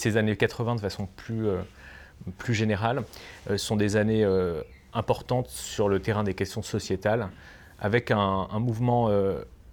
Ces 0.00 0.16
années 0.16 0.36
80, 0.36 0.76
de 0.76 0.80
façon 0.80 1.08
plus, 1.16 1.48
plus 2.36 2.54
générale, 2.54 3.02
sont 3.56 3.74
des 3.74 3.96
années 3.96 4.24
importantes 4.94 5.48
sur 5.48 5.88
le 5.88 5.98
terrain 5.98 6.22
des 6.22 6.34
questions 6.34 6.62
sociétales, 6.62 7.30
avec 7.80 8.12
un, 8.12 8.46
mouvement 8.60 9.10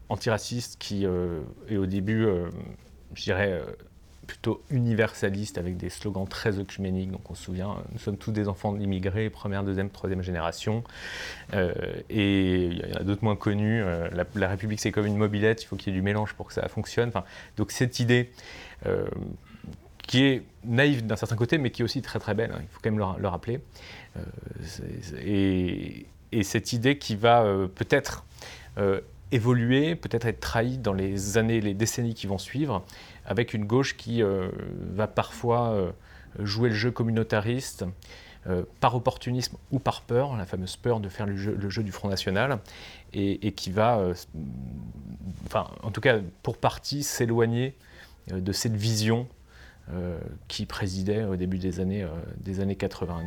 antiraciste 0.09 0.77
qui 0.79 1.05
est 1.05 1.77
au 1.77 1.85
début, 1.85 2.27
je 3.13 3.21
dirais, 3.21 3.61
plutôt 4.25 4.61
universaliste 4.69 5.57
avec 5.57 5.77
des 5.77 5.89
slogans 5.89 6.27
très 6.27 6.59
œcuméniques. 6.59 7.11
Donc 7.11 7.29
on 7.29 7.35
se 7.35 7.43
souvient, 7.43 7.77
nous 7.91 7.99
sommes 7.99 8.17
tous 8.17 8.31
des 8.31 8.47
enfants 8.47 8.73
d'immigrés, 8.73 9.29
première, 9.29 9.63
deuxième, 9.63 9.89
troisième 9.89 10.21
génération. 10.21 10.83
Euh, 11.53 11.73
et 12.09 12.65
il 12.65 12.77
y 12.79 12.93
en 12.93 13.01
a 13.01 13.03
d'autres 13.03 13.23
moins 13.23 13.35
connus. 13.35 13.81
Euh, 13.83 14.09
la, 14.35 14.47
République, 14.47 14.79
c'est 14.79 14.91
comme 14.91 15.05
une 15.05 15.17
mobilette, 15.17 15.63
il 15.63 15.65
faut 15.67 15.75
qu'il 15.75 15.93
y 15.93 15.95
ait 15.95 15.99
du 15.99 16.03
mélange 16.03 16.33
pour 16.33 16.47
que 16.47 16.53
ça 16.53 16.67
fonctionne. 16.67 17.09
Enfin, 17.09 17.23
donc 17.57 17.71
cette 17.71 17.99
idée 17.99 18.31
euh, 18.85 19.05
qui 20.07 20.23
est 20.23 20.43
naïve 20.63 21.05
d'un 21.05 21.15
certain 21.15 21.35
côté, 21.35 21.57
mais 21.57 21.71
qui 21.71 21.81
est 21.81 21.85
aussi 21.85 22.01
très 22.01 22.19
très 22.19 22.33
belle, 22.33 22.51
hein, 22.51 22.59
il 22.61 22.67
faut 22.67 22.79
quand 22.81 22.91
même 22.91 23.15
le, 23.19 23.27
rappeler. 23.27 23.59
Et, 25.19 26.05
et, 26.31 26.43
cette 26.43 26.73
idée 26.73 26.97
qui 26.97 27.15
va 27.15 27.43
peut-être 27.75 28.23
évoluer, 29.31 29.95
peut-être 29.95 30.25
être 30.25 30.39
trahie 30.39 30.77
dans 30.77 30.93
les 30.93 31.37
années, 31.37 31.61
les 31.61 31.73
décennies 31.73 32.13
qui 32.13 32.27
vont 32.27 32.37
suivre, 32.37 32.83
avec 33.25 33.53
une 33.53 33.65
gauche 33.65 33.97
qui 33.97 34.21
euh, 34.21 34.49
va 34.93 35.07
parfois 35.07 35.69
euh, 35.69 35.91
jouer 36.39 36.69
le 36.69 36.75
jeu 36.75 36.91
communautariste, 36.91 37.85
euh, 38.47 38.63
par 38.79 38.95
opportunisme 38.95 39.57
ou 39.71 39.79
par 39.79 40.01
peur, 40.01 40.37
la 40.37 40.45
fameuse 40.45 40.77
peur 40.77 40.99
de 40.99 41.09
faire 41.09 41.25
le 41.25 41.35
jeu, 41.35 41.83
du 41.83 41.91
Front 41.91 42.09
National, 42.09 42.59
et, 43.13 43.51
qui 43.53 43.71
va, 43.71 43.99
enfin, 45.45 45.67
en 45.81 45.89
tout 45.89 46.01
cas 46.01 46.19
pour 46.43 46.57
partie, 46.57 47.01
s'éloigner 47.01 47.75
de 48.27 48.51
cette 48.51 48.75
vision 48.75 49.27
qui 50.47 50.65
présidait 50.65 51.23
au 51.23 51.35
début 51.35 51.57
des 51.57 51.79
années, 51.79 52.05
des 52.37 52.59
années 52.59 52.75
80. 52.75 53.21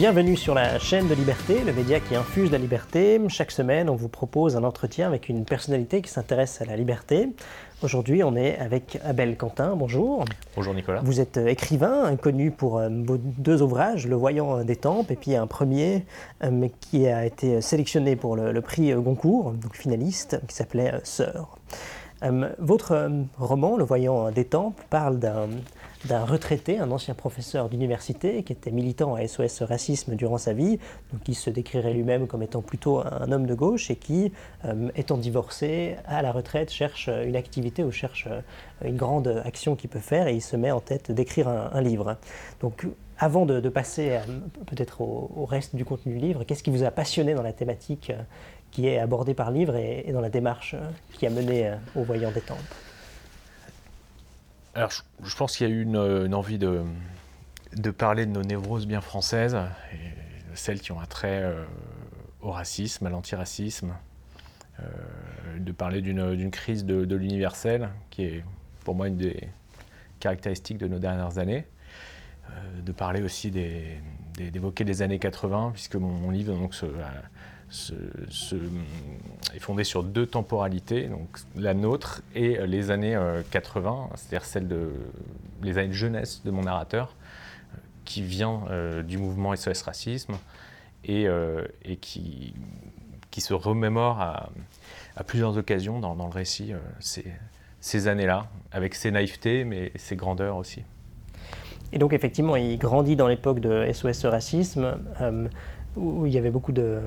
Bienvenue 0.00 0.34
sur 0.34 0.54
la 0.54 0.78
chaîne 0.78 1.08
de 1.08 1.14
Liberté, 1.14 1.62
le 1.62 1.74
média 1.74 2.00
qui 2.00 2.14
infuse 2.14 2.50
la 2.50 2.56
liberté. 2.56 3.20
Chaque 3.28 3.50
semaine, 3.50 3.90
on 3.90 3.96
vous 3.96 4.08
propose 4.08 4.56
un 4.56 4.64
entretien 4.64 5.06
avec 5.06 5.28
une 5.28 5.44
personnalité 5.44 6.00
qui 6.00 6.08
s'intéresse 6.08 6.62
à 6.62 6.64
la 6.64 6.74
liberté. 6.74 7.28
Aujourd'hui, 7.82 8.22
on 8.22 8.36
est 8.36 8.58
avec 8.58 8.98
Abel 9.02 9.38
Quentin. 9.38 9.74
Bonjour. 9.74 10.26
Bonjour 10.54 10.74
Nicolas. 10.74 11.00
Vous 11.02 11.18
êtes 11.18 11.38
euh, 11.38 11.46
écrivain, 11.46 12.14
connu 12.16 12.50
pour 12.50 12.76
euh, 12.76 12.90
vos 12.90 13.16
deux 13.16 13.62
ouvrages, 13.62 14.06
Le 14.06 14.16
Voyant 14.16 14.64
des 14.64 14.76
Tempes, 14.76 15.10
et 15.10 15.16
puis 15.16 15.34
un 15.34 15.46
premier 15.46 16.04
euh, 16.44 16.68
qui 16.80 17.08
a 17.08 17.24
été 17.24 17.62
sélectionné 17.62 18.16
pour 18.16 18.36
le, 18.36 18.60
prix 18.60 18.92
Goncourt, 18.92 19.52
donc 19.52 19.76
finaliste, 19.76 20.40
qui 20.46 20.54
s'appelait 20.54 20.92
Sœur. 21.04 21.56
Votre 22.58 23.10
roman, 23.38 23.76
Le 23.76 23.84
Voyant 23.84 24.30
des 24.30 24.44
Tempes, 24.44 24.78
parle 24.90 25.18
d'un 25.18 26.24
retraité, 26.24 26.78
un 26.78 26.90
ancien 26.90 27.14
professeur 27.14 27.70
d'université 27.70 28.42
qui 28.42 28.52
était 28.52 28.70
militant 28.70 29.14
à 29.14 29.26
SOS 29.26 29.62
Racisme 29.62 30.16
durant 30.16 30.36
sa 30.36 30.52
vie, 30.52 30.78
donc 31.12 31.22
qui 31.22 31.34
se 31.34 31.48
décrirait 31.48 31.94
lui-même 31.94 32.26
comme 32.26 32.42
étant 32.42 32.60
plutôt 32.60 33.00
un 33.00 33.32
homme 33.32 33.46
de 33.46 33.54
gauche 33.54 33.90
et 33.90 33.96
qui, 33.96 34.32
euh, 34.66 34.90
étant 34.96 35.16
divorcé, 35.16 35.96
à 36.06 36.20
la 36.20 36.32
retraite, 36.32 36.70
cherche 36.70 37.08
une 37.08 37.36
activité 37.36 37.84
ou 37.84 37.90
cherche 37.90 38.28
euh, 38.30 38.40
une 38.84 38.96
grande 38.96 39.42
action 39.44 39.74
qu'il 39.74 39.88
peut 39.90 39.98
faire 39.98 40.26
et 40.26 40.34
il 40.34 40.42
se 40.42 40.56
met 40.56 40.70
en 40.70 40.80
tête 40.80 41.10
d'écrire 41.10 41.48
un, 41.48 41.80
livre. 41.80 42.16
Donc, 42.60 42.86
avant 43.18 43.46
de, 43.46 43.68
passer 43.68 44.18
peut-être 44.66 45.00
au, 45.00 45.46
reste 45.46 45.76
du 45.76 45.84
contenu 45.84 46.14
du 46.14 46.18
livre, 46.18 46.44
qu'est-ce 46.44 46.62
qui 46.62 46.70
vous 46.70 46.84
a 46.84 46.90
passionné 46.90 47.34
dans 47.34 47.42
la 47.42 47.52
thématique 47.52 48.10
euh, 48.10 48.22
qui 48.70 48.86
est 48.86 48.98
abordée 48.98 49.34
par 49.34 49.50
le 49.50 49.58
livre 49.58 49.76
et, 49.76 50.10
dans 50.12 50.20
la 50.20 50.30
démarche 50.30 50.76
qui 51.12 51.26
a 51.26 51.30
mené 51.30 51.72
au 51.94 52.02
Voyant 52.02 52.30
des 52.30 52.40
Tempes 52.40 52.58
alors, 54.74 54.92
je, 55.24 55.36
pense 55.36 55.56
qu'il 55.56 55.68
y 55.68 55.70
a 55.70 55.74
eu 55.74 55.82
une, 55.82 56.34
envie 56.34 56.58
de, 56.58 56.82
parler 57.90 58.24
de 58.24 58.30
nos 58.30 58.42
névroses 58.42 58.86
bien 58.86 59.00
françaises, 59.00 59.58
celles 60.54 60.80
qui 60.80 60.92
ont 60.92 61.00
un 61.00 61.06
trait 61.06 61.42
euh, 61.42 61.64
au 62.40 62.52
racisme, 62.52 63.06
à 63.06 63.10
l'antiracisme, 63.10 63.96
euh, 64.78 64.84
de 65.58 65.72
parler 65.72 66.00
d'une 66.02 66.50
crise 66.52 66.84
de, 66.84 67.16
l'universel, 67.16 67.90
qui 68.10 68.22
est 68.22 68.44
pour 68.84 68.94
moi 68.94 69.08
une 69.08 69.16
des 69.16 69.48
caractéristiques 70.20 70.78
de 70.78 70.86
nos 70.86 71.00
dernières 71.00 71.38
années, 71.38 71.66
euh, 72.48 72.80
de 72.82 72.92
parler 72.92 73.22
aussi 73.22 73.50
d'évoquer 73.50 74.84
des, 74.84 74.92
des, 74.92 75.02
années 75.02 75.18
80, 75.18 75.72
puisque 75.72 75.96
mon, 75.96 76.30
livre 76.30 76.54
donc, 76.54 76.74
se, 76.74 76.86
est 79.54 79.58
fondé 79.58 79.84
sur 79.84 80.02
deux 80.02 80.26
temporalités, 80.26 81.06
donc 81.06 81.38
la 81.56 81.74
nôtre 81.74 82.22
et 82.34 82.66
les 82.66 82.90
années 82.90 83.18
80, 83.50 83.90
euh, 83.90 84.16
c'est-à-dire 84.16 84.44
celle 84.44 84.68
de 84.68 84.90
les 85.62 85.78
années 85.78 85.88
de 85.88 85.92
jeunesse 85.92 86.42
de 86.44 86.50
mon 86.50 86.62
narrateur, 86.62 87.14
euh, 87.74 87.78
qui 88.04 88.22
vient 88.22 88.62
euh, 88.70 89.02
du 89.02 89.18
mouvement 89.18 89.54
SOS 89.54 89.82
Racisme 89.82 90.34
et, 91.04 91.26
qui, 92.00 92.54
se 93.38 93.54
remémore 93.54 94.20
à, 94.20 94.50
plusieurs 95.26 95.56
occasions 95.56 96.00
dans, 96.00 96.14
le 96.14 96.32
récit 96.32 96.72
ces 97.80 98.08
années-là, 98.08 98.48
avec 98.72 98.94
ses 98.94 99.10
naïvetés 99.10 99.64
mais 99.64 99.92
ses 99.96 100.16
grandeurs 100.16 100.56
aussi. 100.56 100.82
Et 101.92 101.98
donc 101.98 102.12
effectivement, 102.12 102.56
il 102.56 102.78
grandit 102.78 103.16
dans 103.16 103.28
l'époque 103.28 103.60
de 103.60 103.90
SOS 103.92 104.26
Racisme 104.26 104.98
où 105.96 106.26
il 106.26 106.32
y 106.32 106.38
avait 106.38 106.50
beaucoup 106.50 106.72
de, 106.72 107.00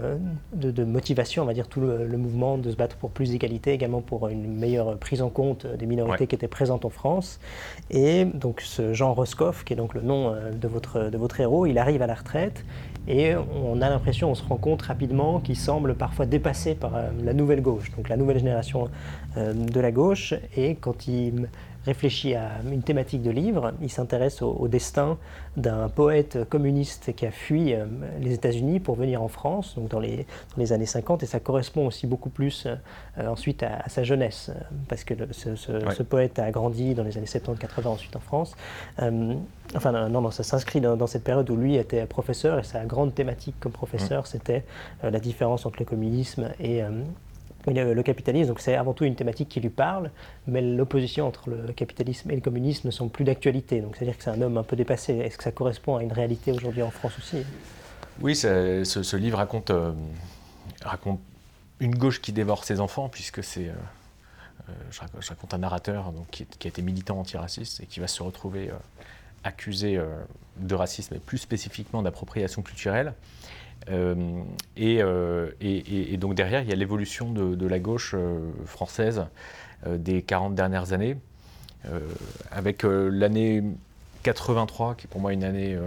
de, 0.53 0.83
motivation, 0.83 1.43
on 1.43 1.45
va 1.45 1.53
dire, 1.53 1.67
tout 1.67 1.81
le, 1.81 2.17
mouvement 2.17 2.57
de 2.57 2.69
se 2.69 2.75
battre 2.75 2.97
pour 2.97 3.11
plus 3.11 3.31
d'égalité, 3.31 3.71
également 3.71 4.01
pour 4.01 4.27
une 4.27 4.47
meilleure 4.57 4.97
prise 4.97 5.21
en 5.21 5.29
compte 5.29 5.65
des 5.65 5.85
minorités 5.85 6.27
qui 6.27 6.35
étaient 6.35 6.47
présentes 6.47 6.85
en 6.85 6.89
France. 6.89 7.39
Et 7.89 8.25
donc 8.25 8.61
ce 8.61 8.93
Jean 8.93 9.13
Roscoff, 9.13 9.63
qui 9.63 9.73
est 9.73 9.75
donc 9.75 9.93
le 9.93 10.01
nom 10.01 10.33
euh, 10.33 10.51
de 10.51 10.67
votre, 10.67 11.09
de 11.09 11.17
votre 11.17 11.39
héros, 11.39 11.65
il 11.65 11.77
arrive 11.77 12.01
à 12.01 12.07
la 12.07 12.15
retraite 12.15 12.65
et 13.07 13.33
on 13.35 13.81
a 13.81 13.89
l'impression, 13.89 14.31
on 14.31 14.35
se 14.35 14.43
rend 14.43 14.57
compte 14.57 14.81
rapidement 14.81 15.39
qu'il 15.39 15.57
semble 15.57 15.95
parfois 15.95 16.25
dépassé 16.25 16.75
par 16.75 16.95
euh, 16.95 17.09
la 17.21 17.33
nouvelle 17.33 17.61
gauche, 17.61 17.91
donc 17.95 18.09
la 18.09 18.17
nouvelle 18.17 18.39
génération 18.39 18.89
euh, 19.37 19.53
de 19.53 19.79
la 19.79 19.91
gauche. 19.91 20.33
Et 20.55 20.75
quand 20.75 21.07
il 21.07 21.49
réfléchit 21.85 22.35
à 22.35 22.51
une 22.69 22.81
thématique 22.81 23.21
de 23.21 23.31
livre. 23.31 23.73
Il 23.81 23.89
s'intéresse 23.89 24.41
au, 24.41 24.67
destin 24.67 25.17
d'un 25.57 25.89
poète 25.89 26.49
communiste 26.49 27.13
qui 27.15 27.25
a 27.25 27.31
fui 27.31 27.73
euh, 27.73 27.85
les 28.19 28.33
États-Unis 28.33 28.79
pour 28.79 28.95
venir 28.95 29.21
en 29.21 29.27
France, 29.27 29.75
donc 29.75 29.89
dans 29.89 29.99
les, 29.99 30.25
les, 30.57 30.73
années 30.73 30.85
50, 30.85 31.23
et 31.23 31.25
ça 31.25 31.39
correspond 31.39 31.85
aussi 31.85 32.07
beaucoup 32.07 32.29
plus 32.29 32.65
euh, 32.65 33.27
ensuite 33.27 33.61
à, 33.63 33.87
sa 33.87 34.03
jeunesse, 34.03 34.49
euh, 34.49 34.59
parce 34.87 35.03
que 35.03 35.13
ce, 35.31 36.03
poète 36.03 36.39
a 36.39 36.51
grandi 36.51 36.95
dans 36.95 37.03
les 37.03 37.17
années 37.17 37.27
70-80 37.27 37.87
ensuite 37.87 38.15
en 38.15 38.19
France. 38.19 38.55
enfin, 39.75 40.09
non, 40.09 40.21
non, 40.21 40.31
ça 40.31 40.43
s'inscrit 40.43 40.81
dans, 40.81 40.95
dans, 40.95 41.07
cette 41.07 41.23
période 41.23 41.49
où 41.49 41.55
lui 41.55 41.75
était 41.75 42.05
professeur, 42.05 42.59
et 42.59 42.63
sa 42.63 42.85
grande 42.85 43.13
thématique 43.13 43.55
comme 43.59 43.71
professeur, 43.71 44.23
mmh. 44.23 44.27
c'était 44.27 44.65
la 45.03 45.19
différence 45.19 45.65
entre 45.65 45.79
le 45.79 45.85
communisme 45.85 46.49
et 46.59 46.81
le, 47.67 48.01
capitalisme, 48.03 48.49
donc 48.49 48.59
c'est 48.59 48.75
avant 48.75 48.93
tout 48.93 49.05
une 49.05 49.15
thématique 49.15 49.49
qui 49.49 49.59
lui 49.59 49.69
parle, 49.69 50.11
mais 50.47 50.61
l'opposition 50.61 51.27
entre 51.27 51.49
le 51.49 51.73
capitalisme 51.73 52.31
et 52.31 52.35
le 52.35 52.41
communisme 52.41 52.87
ne 52.87 52.91
sont 52.91 53.09
plus 53.09 53.23
d'actualité. 53.23 53.81
Donc 53.81 53.95
c'est-à-dire 53.95 54.17
que 54.17 54.23
c'est 54.23 54.31
un 54.31 54.41
homme 54.41 54.57
un 54.57 54.63
peu 54.63 54.75
dépassé. 54.75 55.13
Est-ce 55.13 55.37
que 55.37 55.43
ça 55.43 55.51
correspond 55.51 55.97
à 55.97 56.03
une 56.03 56.11
réalité 56.11 56.51
aujourd'hui 56.51 56.81
en 56.81 56.91
France 56.91 57.17
aussi? 57.17 57.43
Oui, 58.21 58.35
ce, 58.35 59.15
livre 59.15 59.37
raconte, 59.37 59.71
euh, 59.71 59.91
raconte 60.83 61.19
une 61.79 61.95
gauche 61.95 62.21
qui 62.21 62.31
dévore 62.31 62.63
ses 62.63 62.79
enfants, 62.79 63.09
puisque 63.09 63.43
c'est. 63.43 63.69
Euh, 63.69 63.73
euh, 64.69 64.73
je, 65.19 65.29
raconte 65.29 65.53
un 65.53 65.57
narrateur 65.57 66.13
qui, 66.31 66.43
a 66.43 66.67
été 66.67 66.81
militant 66.81 67.19
antiraciste 67.19 67.81
et 67.81 67.85
qui 67.85 67.99
va 67.99 68.07
se 68.07 68.23
retrouver 68.23 68.71
accusé 69.43 69.99
de 70.55 70.75
racisme 70.75 71.15
et 71.15 71.19
plus 71.19 71.37
spécifiquement 71.37 72.01
d'appropriation 72.01 72.61
culturelle. 72.61 73.13
Euh, 73.89 74.43
euh, 74.79 75.51
et, 75.61 76.17
donc 76.17 76.35
derrière, 76.35 76.61
il 76.61 76.69
y 76.69 76.71
a 76.71 76.75
l'évolution 76.75 77.31
de, 77.31 77.67
la 77.67 77.79
gauche 77.79 78.13
euh, 78.15 78.51
française 78.65 79.25
des 79.85 80.21
40 80.21 80.55
dernières 80.55 80.93
années, 80.93 81.17
avec 82.51 82.83
l'année 82.83 83.61
83, 84.23 84.95
qui 84.95 85.07
est 85.07 85.09
pour 85.09 85.19
moi 85.19 85.33
une 85.33 85.43
année 85.43 85.77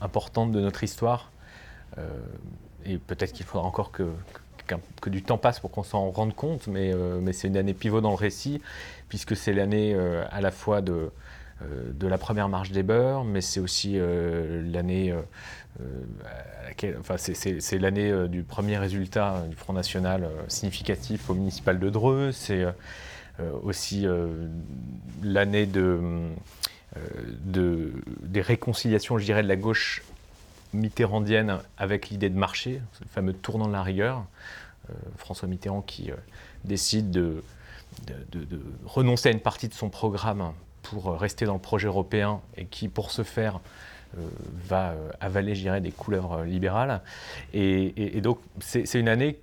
importante 0.00 0.50
de 0.50 0.60
notre 0.60 0.82
histoire. 0.82 1.30
et 2.84 2.98
peut-être 2.98 3.32
qu'il 3.32 3.46
faudra 3.46 3.64
encore 3.64 3.92
que, 3.92 4.10
que, 5.00 5.08
du 5.08 5.22
temps 5.22 5.38
passe 5.38 5.60
pour 5.60 5.70
qu'on 5.70 5.84
s'en 5.84 6.10
rende 6.10 6.34
compte, 6.34 6.66
mais, 6.66 6.92
mais 7.22 7.32
c'est 7.32 7.46
une 7.46 7.56
année 7.56 7.74
pivot 7.74 8.00
dans 8.00 8.10
le 8.10 8.16
récit, 8.16 8.60
puisque 9.08 9.36
c'est 9.36 9.52
l'année 9.52 9.94
à 10.32 10.40
la 10.40 10.50
fois 10.50 10.80
de, 10.80 11.12
de 11.92 12.06
la 12.06 12.18
première 12.18 12.48
marche 12.48 12.70
des 12.70 12.82
beurs, 12.82 13.24
mais 13.24 13.40
c'est 13.40 13.60
aussi 13.60 13.98
l'année 13.98 15.14
euh, 15.80 16.96
enfin, 17.00 17.16
c'est 17.16 17.78
l'année 17.78 18.10
euh, 18.10 18.28
du 18.28 18.42
premier 18.42 18.78
résultat 18.78 19.34
euh, 19.34 19.46
du 19.46 19.56
Front 19.56 19.72
National 19.72 20.28
significatif 20.48 21.28
au 21.30 21.34
municipal 21.34 21.78
de 21.78 21.90
Dreux. 21.90 22.32
C'est 22.32 22.64
aussi 23.64 24.06
l'année 25.22 25.66
de, 25.66 26.28
de, 27.44 27.92
des 28.22 28.40
réconciliations, 28.40 29.18
je 29.18 29.24
dirais, 29.24 29.42
de 29.42 29.48
la 29.48 29.56
gauche 29.56 30.02
mitterrandienne 30.72 31.58
avec 31.76 32.10
l'idée 32.10 32.30
de 32.30 32.38
marché, 32.38 32.80
le 33.00 33.08
fameux 33.08 33.32
tournant 33.32 33.66
de 33.66 33.72
la 33.72 33.82
rigueur. 33.82 34.24
François 35.16 35.48
Mitterrand 35.48 35.82
qui 35.82 36.10
décide 36.64 37.10
de, 37.10 37.42
de, 38.30 38.60
renoncer 38.84 39.30
à 39.30 39.32
une 39.32 39.40
partie 39.40 39.66
de 39.66 39.74
son 39.74 39.90
programme 39.90 40.52
pour 40.84 41.18
rester 41.18 41.44
dans 41.44 41.54
le 41.54 41.60
projet 41.60 41.88
européen 41.88 42.40
et 42.56 42.66
qui, 42.66 42.88
pour 42.88 43.10
ce 43.10 43.22
faire, 43.22 43.60
va 44.68 44.94
avaler, 45.20 45.56
je 45.56 45.78
des 45.80 45.90
couleurs 45.90 46.44
libérales. 46.44 47.00
Et, 47.52 48.20
donc, 48.20 48.38
c'est 48.60 48.94
une 48.94 49.08
année 49.08 49.40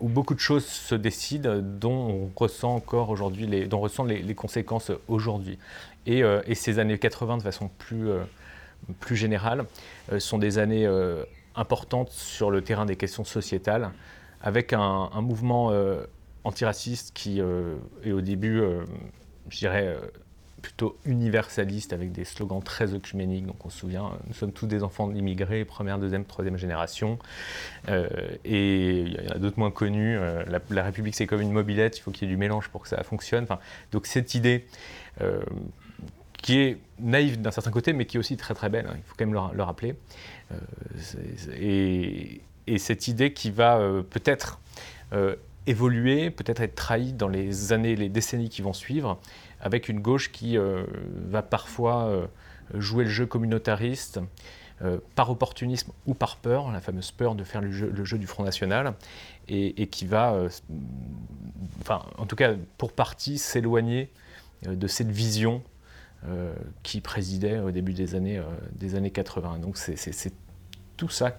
où 0.00 0.08
beaucoup 0.08 0.34
de 0.34 0.40
choses 0.40 0.66
se 0.66 0.94
décident, 0.94 1.60
dont 1.60 1.90
on 1.90 2.30
ressent 2.36 2.74
encore 2.74 3.10
aujourd'hui, 3.10 3.46
les, 3.46 3.66
dont 3.66 3.86
les, 4.04 4.34
conséquences 4.34 4.92
aujourd'hui. 5.08 5.58
Et, 6.06 6.22
euh, 6.22 6.42
ces 6.54 6.78
années 6.78 6.98
80, 6.98 7.38
de 7.38 7.42
façon 7.42 7.70
plus, 7.78 8.10
euh, 8.10 8.20
générale, 9.10 9.64
euh, 10.12 10.20
sont 10.20 10.38
des 10.38 10.58
années 10.58 10.88
importantes 11.54 12.10
sur 12.10 12.50
le 12.50 12.62
terrain 12.62 12.86
des 12.86 12.96
questions 12.96 13.24
sociétales, 13.24 13.90
avec 14.42 14.72
un, 14.72 15.10
un 15.12 15.20
mouvement 15.22 15.72
antiraciste 16.44 17.12
qui 17.14 17.40
est 17.40 18.12
au 18.12 18.20
début, 18.20 18.62
je 19.50 19.58
dirais, 19.58 19.96
plutôt 20.66 20.98
universaliste 21.04 21.92
avec 21.92 22.10
des 22.10 22.24
slogans 22.24 22.60
très 22.60 22.92
œcuméniques. 22.92 23.46
Donc 23.46 23.64
on 23.64 23.70
se 23.70 23.78
souvient, 23.78 24.10
nous 24.26 24.34
sommes 24.34 24.50
tous 24.50 24.66
des 24.66 24.82
enfants 24.82 25.06
d'immigrés, 25.06 25.64
première, 25.64 25.98
deuxième, 25.98 26.24
troisième 26.24 26.56
génération. 26.56 27.20
Euh, 27.88 28.08
et 28.44 29.02
il 29.02 29.12
y 29.12 29.28
en 29.28 29.36
a 29.36 29.38
d'autres 29.38 29.60
moins 29.60 29.70
connus. 29.70 30.16
Euh, 30.18 30.44
la, 30.70 30.82
République, 30.82 31.14
c'est 31.14 31.28
comme 31.28 31.40
une 31.40 31.52
mobilette, 31.52 31.98
il 31.98 32.00
faut 32.00 32.10
qu'il 32.10 32.26
y 32.26 32.30
ait 32.30 32.34
du 32.34 32.36
mélange 32.36 32.68
pour 32.70 32.82
que 32.82 32.88
ça 32.88 33.00
fonctionne. 33.04 33.44
Enfin, 33.44 33.60
donc 33.92 34.06
cette 34.06 34.34
idée 34.34 34.66
euh, 35.20 35.40
qui 36.42 36.58
est 36.58 36.78
naïve 36.98 37.40
d'un 37.40 37.52
certain 37.52 37.70
côté, 37.70 37.92
mais 37.92 38.04
qui 38.04 38.16
est 38.16 38.20
aussi 38.20 38.36
très 38.36 38.54
très 38.54 38.68
belle, 38.68 38.86
hein, 38.88 38.94
il 38.96 39.02
faut 39.04 39.14
quand 39.16 39.26
même 39.26 39.34
le, 39.34 39.62
rappeler. 39.62 39.94
Et, 41.60 42.42
cette 42.78 43.06
idée 43.06 43.32
qui 43.32 43.52
va 43.52 43.78
peut-être 44.10 44.58
évoluer, 45.66 46.30
peut-être 46.30 46.60
être 46.60 46.74
trahie 46.74 47.12
dans 47.12 47.28
les 47.28 47.72
années, 47.72 47.96
les 47.96 48.08
décennies 48.08 48.48
qui 48.48 48.62
vont 48.62 48.72
suivre, 48.72 49.18
avec 49.60 49.88
une 49.88 50.00
gauche 50.00 50.30
qui 50.32 50.56
euh, 50.56 50.84
va 51.28 51.42
parfois 51.42 52.04
euh, 52.04 52.26
jouer 52.74 53.04
le 53.04 53.10
jeu 53.10 53.26
communautariste 53.26 54.20
euh, 54.82 54.98
par 55.14 55.30
opportunisme 55.30 55.92
ou 56.06 56.14
par 56.14 56.36
peur, 56.36 56.70
la 56.70 56.80
fameuse 56.80 57.10
peur 57.10 57.34
de 57.34 57.44
faire 57.44 57.60
le 57.60 57.70
jeu, 57.70 58.18
du 58.18 58.26
Front 58.26 58.44
National, 58.44 58.94
et, 59.48 59.86
qui 59.86 60.06
va, 60.06 60.36
enfin, 61.80 62.02
en 62.18 62.26
tout 62.26 62.36
cas 62.36 62.54
pour 62.78 62.92
partie, 62.92 63.38
s'éloigner 63.38 64.10
de 64.66 64.86
cette 64.86 65.10
vision 65.10 65.62
qui 66.82 67.00
présidait 67.00 67.60
au 67.60 67.70
début 67.70 67.92
des 67.92 68.16
années, 68.16 68.42
des 68.72 68.96
années 68.96 69.12
80. 69.12 69.60
Donc 69.60 69.76
c'est 69.76 70.32
tout 70.96 71.08
ça 71.08 71.30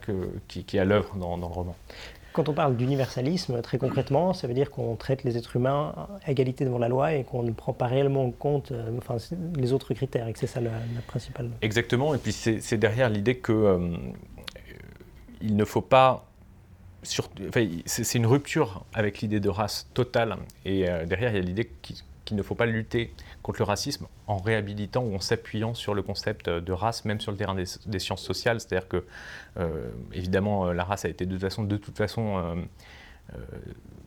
qui, 0.48 0.66
est 0.78 0.80
à 0.80 0.86
l'œuvre 0.86 1.16
dans, 1.18 1.36
le 1.36 1.46
roman. 1.46 1.76
Quand 2.38 2.50
on 2.50 2.54
parle 2.54 2.78
d'universalisme, 2.78 3.64
très 3.64 3.80
concrètement, 3.80 4.32
ça 4.32 4.46
veut 4.46 4.54
dire 4.54 4.70
qu'on 4.70 4.96
traite 4.96 5.24
les 5.24 5.40
êtres 5.40 5.56
humains 5.56 5.96
à 6.24 6.30
égalité 6.30 6.66
devant 6.66 6.78
la 6.78 6.88
loi 6.88 7.16
et 7.16 7.24
qu'on 7.24 7.42
ne 7.42 7.50
prend 7.50 7.74
pas 7.74 7.88
réellement 7.88 8.26
en 8.26 8.30
compte 8.30 8.72
euh, 8.72 8.96
enfin, 9.00 9.18
les 9.56 9.74
autres 9.74 9.96
critères 9.96 10.28
et 10.28 10.34
que 10.34 10.38
c'est 10.38 10.46
ça 10.46 10.62
la, 10.62 10.70
principale. 11.08 11.50
Exactement, 11.64 12.14
et 12.14 12.20
puis 12.20 12.32
c'est 12.32 12.78
derrière 12.78 13.10
l'idée 13.10 13.38
que 13.38 13.52
euh, 13.52 13.98
il 15.42 15.56
ne 15.56 15.66
faut 15.66 15.82
pas 15.82 16.28
enfin, 17.48 17.68
c'est 17.88 18.20
une 18.20 18.28
rupture 18.28 18.86
avec 18.94 19.22
l'idée 19.22 19.40
de 19.40 19.50
race 19.50 19.90
totale. 19.96 20.36
Et 20.64 20.88
euh, 20.88 21.08
derrière, 21.08 21.32
il 21.32 21.38
y 21.38 21.40
a 21.40 21.42
l'idée 21.42 21.72
qu'il 22.28 22.38
ne 22.38 22.44
faut 22.44 22.56
pas 22.56 22.66
lutter 22.66 23.14
contre 23.42 23.60
le 23.60 23.66
racisme 23.66 24.08
en 24.28 24.38
réhabilitant 24.38 25.04
ou 25.04 25.16
en 25.16 25.20
s'appuyant 25.20 25.74
sur 25.74 25.94
le 25.94 26.02
concept 26.02 26.50
de 26.50 26.72
race, 26.74 27.06
même 27.06 27.22
sur 27.22 27.32
le 27.32 27.38
terrain 27.38 27.56
des, 27.56 28.00
sciences 28.00 28.22
sociales. 28.22 28.60
C'est-à-dire 28.60 28.88
que, 28.88 29.06
euh, 29.58 29.90
évidemment, 30.14 30.68
euh, 30.68 30.74
la 30.74 30.84
race 30.84 31.06
a 31.06 31.10
été 31.10 31.26
de 31.26 31.78
toute 31.78 31.98
façon, 31.98 32.38
euh, 32.38 33.40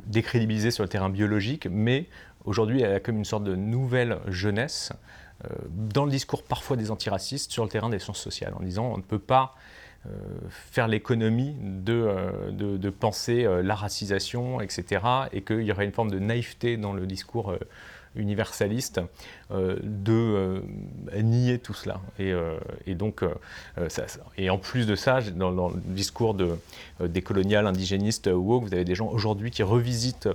décrédibilisée 0.07 0.71
sur 0.71 0.85
le 0.85 0.89
terrain 0.89 1.11
biologique, 1.11 1.67
mais 1.71 2.07
aujourd'hui, 2.45 2.83
elle 2.83 2.93
a 2.93 3.01
comme 3.01 3.17
une 3.17 3.25
sorte 3.25 3.45
de 3.45 3.57
nouvelle 3.57 4.19
jeunesse 4.29 4.93
dans 5.71 6.05
le 6.05 6.11
discours 6.11 6.43
parfois 6.43 6.77
des 6.77 6.91
antiracistes 6.91 7.51
sur 7.51 7.65
le 7.65 7.71
terrain 7.71 7.89
des 7.89 7.99
sciences 7.99 8.21
sociales, 8.21 8.53
en 8.55 8.63
disant 8.63 8.93
on 8.93 8.99
ne 8.99 9.03
peut 9.03 9.19
pas 9.19 9.55
faire 10.49 10.89
l'économie 10.89 11.55
de, 11.61 12.91
penser 12.91 13.47
la 13.63 13.75
racisation, 13.75 14.61
etc., 14.61 15.03
et 15.33 15.43
qu'il 15.43 15.63
y 15.63 15.73
aurait 15.73 15.85
une 15.85 15.93
forme 15.93 16.11
de 16.11 16.19
naïveté 16.19 16.77
dans 16.77 16.93
le 16.93 17.07
discours 17.07 17.55
universaliste 18.17 19.01
euh, 19.51 19.77
de 19.83 20.13
euh, 20.13 21.23
nier 21.23 21.59
tout 21.59 21.75
cela. 21.75 22.01
Et, 22.19 22.33
euh, 22.33 22.59
donc, 22.89 23.25
et 24.37 24.51
en 24.51 24.59
plus 24.59 24.87
de 24.87 24.95
ça, 24.95 25.21
dans, 25.21 25.69
le 25.69 25.81
discours 25.87 26.35
de, 26.35 26.59
des 27.01 27.23
coloniales 27.23 27.67
indigénistes 27.67 28.29
woke, 28.33 28.65
vous 28.65 28.75
avez 28.75 28.85
des 28.85 28.95
gens 28.95 29.09
aujourd'hui 29.09 29.51
qui 29.51 29.63
revisitent 29.63 30.29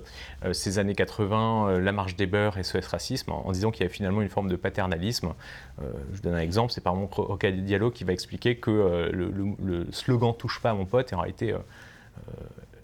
ces 0.53 0.79
années 0.79 0.95
80, 0.95 1.79
la 1.79 1.91
marche 1.91 2.15
des 2.15 2.25
beurs 2.25 2.57
et 2.57 2.63
ce 2.63 2.77
racisme, 2.77 3.31
en, 3.31 3.51
disant 3.51 3.71
qu'il 3.71 3.83
y 3.83 3.85
a 3.85 3.89
finalement 3.89 4.21
une 4.21 4.29
forme 4.29 4.49
de 4.49 4.55
paternalisme. 4.55 5.33
je 6.13 6.21
donne 6.21 6.35
un 6.35 6.39
exemple, 6.39 6.71
c'est 6.71 6.81
par 6.81 6.93
exemple 6.93 7.21
Rocade 7.21 7.63
Diallo 7.65 7.91
qui 7.91 8.03
va 8.03 8.13
expliquer 8.13 8.57
que 8.57 9.09
le, 9.11 9.31
le, 9.63 9.87
slogan 9.91 10.33
Touche 10.37 10.61
pas 10.61 10.71
à 10.71 10.73
mon 10.73 10.85
pote 10.85 11.11
est 11.11 11.15
en 11.15 11.21
réalité 11.21 11.55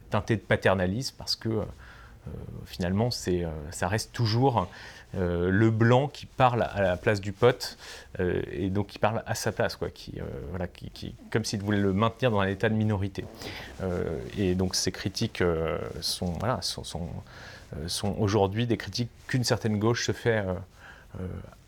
teinté 0.09 0.35
de 0.35 0.41
paternalisme 0.41 1.15
parce 1.17 1.35
que 1.35 1.49
finalement, 2.65 3.11
c'est, 3.11 3.43
euh, 3.43 3.49
ça 3.71 3.87
reste 3.87 4.11
toujours 4.13 4.67
euh, 5.15 5.49
le 5.49 5.71
blanc 5.71 6.07
qui 6.07 6.25
parle 6.25 6.63
à 6.63 6.81
la 6.81 6.97
place 6.97 7.19
du 7.19 7.33
pote 7.33 7.77
et 8.19 8.69
donc 8.69 8.87
qui 8.87 8.99
parle 8.99 9.23
à 9.25 9.35
sa 9.35 9.51
place, 9.51 9.75
quoi, 9.75 9.89
qui, 9.89 10.19
voilà, 10.49 10.67
qui, 10.67 11.15
comme 11.31 11.43
s'il 11.43 11.61
voulait 11.61 11.79
le 11.79 11.93
maintenir 11.93 12.31
dans 12.31 12.39
un 12.39 12.47
état 12.47 12.69
de 12.69 12.75
minorité. 12.75 13.25
et 14.37 14.53
donc 14.53 14.75
ces 14.75 14.91
critiques 14.91 15.43
sont, 16.01 16.33
voilà, 16.39 16.59
sont, 16.61 16.99
aujourd'hui 18.19 18.67
des 18.67 18.77
critiques 18.77 19.09
qu'une 19.27 19.43
certaine 19.43 19.79
gauche 19.79 20.05
se 20.05 20.11
fait 20.11 20.43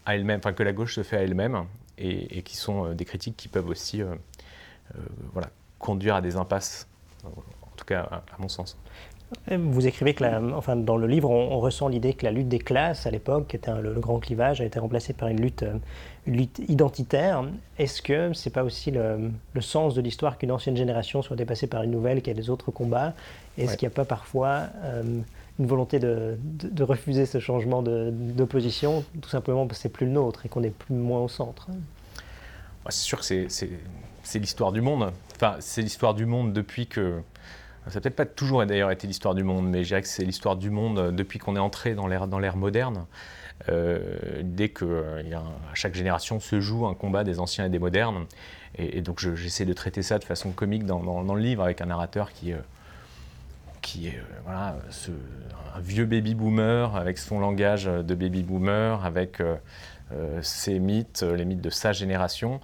à 0.06 0.16
elle-même, 0.16 0.40
enfin 0.40 0.54
que 0.54 0.64
la 0.64 0.74
gauche 0.74 0.96
se 0.96 1.04
fait 1.04 1.18
à 1.18 1.22
elle-même, 1.22 1.66
et, 1.98 2.42
qui 2.44 2.58
sont 2.58 2.94
des 2.94 3.06
critiques 3.06 3.38
qui 3.38 3.48
peuvent 3.48 3.70
aussi 3.70 4.02
voilà, 5.32 5.50
conduire 5.80 6.16
à 6.16 6.22
des 6.22 6.36
impasses, 6.36 6.88
en 7.26 7.76
tout 7.78 7.86
cas 7.86 8.02
à 8.04 8.42
mon 8.42 8.50
sens. 8.50 8.78
Vous 9.52 9.88
écrivez 9.88 10.14
que, 10.14 10.54
enfin, 10.54 10.76
dans 10.76 10.98
le 10.98 11.08
livre, 11.08 11.30
on, 11.30 11.60
ressent 11.60 11.88
l'idée 11.88 12.14
que 12.14 12.26
la 12.26 12.32
lutte 12.32 12.48
des 12.48 12.60
classes 12.60 13.06
à 13.06 13.12
l'époque, 13.12 13.48
qui 13.48 13.56
était 13.56 13.72
le, 13.82 13.94
grand 14.00 14.20
clivage, 14.20 14.62
a 14.62 14.66
été 14.66 14.80
remplacée 14.80 15.14
par 15.14 15.28
une 15.28 15.42
lutte, 15.42 15.64
euh, 15.64 15.74
une 16.26 16.38
lutte 16.38 16.60
identitaire. 16.68 17.44
Est-ce 17.78 18.02
que 18.02 18.34
c'est 18.34 18.50
pas 18.50 18.64
aussi 18.64 18.92
le, 18.92 19.32
sens 19.60 19.96
de 19.96 20.02
l'histoire 20.02 20.38
qu'une 20.38 20.52
ancienne 20.52 20.78
génération 20.78 21.22
soit 21.22 21.36
dépassée 21.36 21.68
par 21.68 21.84
une 21.84 21.92
nouvelle 21.92 22.22
qui 22.22 22.30
a 22.30 22.34
des 22.34 22.50
autres 22.50 22.72
combats? 22.72 23.14
Est-ce 23.58 23.78
qu'il 23.78 23.88
n'y 23.88 23.94
a 23.94 23.96
pas 23.96 24.06
parfois 24.06 24.68
euh, 24.84 25.04
une 25.60 25.66
volonté 25.66 26.00
de, 26.00 26.38
refuser 26.82 27.26
ce 27.26 27.40
changement 27.40 27.82
d'opposition, 27.82 29.04
tout 29.22 29.30
simplement 29.30 29.68
parce 29.68 29.80
que 29.80 29.84
c'est 29.84 29.90
plus 29.90 30.06
le 30.06 30.14
nôtre 30.14 30.46
et 30.46 30.50
qu'on 30.50 30.64
est 30.64 30.74
plus 30.76 30.96
moins 30.96 31.22
au 31.22 31.28
centre? 31.28 31.68
C'est 32.90 33.04
sûr 33.04 33.20
que 33.20 33.26
c'est 33.26 34.40
l'histoire 34.40 34.72
du 34.72 34.82
monde. 34.82 35.12
Enfin, 35.36 35.58
c'est 35.60 35.82
l'histoire 35.82 36.14
du 36.14 36.26
monde 36.26 36.54
depuis 36.54 36.88
que 36.88 37.22
ça 37.88 37.96
n'a 37.96 38.02
peut-être 38.02 38.16
pas 38.16 38.26
toujours 38.26 38.66
d'ailleurs 38.66 38.92
été 38.92 39.08
l'histoire 39.08 39.36
du 39.36 39.44
monde, 39.44 39.68
mais 39.70 39.84
je 39.84 39.90
dirais 39.90 40.02
que 40.02 40.08
c'est 40.08 40.24
l'histoire 40.24 40.56
du 40.56 40.70
monde 40.70 41.00
euh, 41.00 41.12
depuis 41.12 41.40
qu'on 41.40 41.56
est 41.56 41.60
entré 41.60 41.96
dans 41.96 42.08
l'ère, 42.08 42.56
moderne. 42.56 43.06
Euh, 43.70 44.42
dès 44.44 44.70
que 44.70 44.84
euh, 44.84 45.38
à 45.38 45.76
chaque 45.76 45.94
génération 45.94 46.40
se 46.40 46.60
joue 46.60 46.86
un 46.86 46.96
combat 46.96 47.24
des 47.24 47.40
anciens 47.40 47.66
et 47.66 47.70
des 47.70 47.80
modernes. 47.80 48.26
Et, 48.76 49.02
donc 49.02 49.20
j'essaie 49.36 49.66
de 49.66 49.74
traiter 49.74 50.02
ça 50.02 50.18
de 50.18 50.24
façon 50.24 50.52
comique 50.52 50.86
dans, 50.86 51.22
le 51.22 51.40
livre 51.40 51.64
avec 51.64 51.80
un 51.82 51.86
narrateur 51.86 52.32
qui, 52.32 52.54
qui 53.84 54.08
est 54.08 54.20
voilà, 54.44 54.76
un 55.76 55.80
vieux 55.80 56.06
baby 56.06 56.34
boomer 56.34 56.96
avec 56.96 57.18
son 57.18 57.40
langage 57.40 57.86
de 57.86 58.16
baby 58.16 58.42
boomer, 58.42 59.04
avec 59.06 59.40
euh, 59.40 59.56
ces 60.42 60.80
mythes, 60.80 61.24
euh, 61.24 61.36
les 61.36 61.46
mythes 61.46 61.62
de 61.62 61.70
sa 61.70 61.92
génération, 61.92 62.60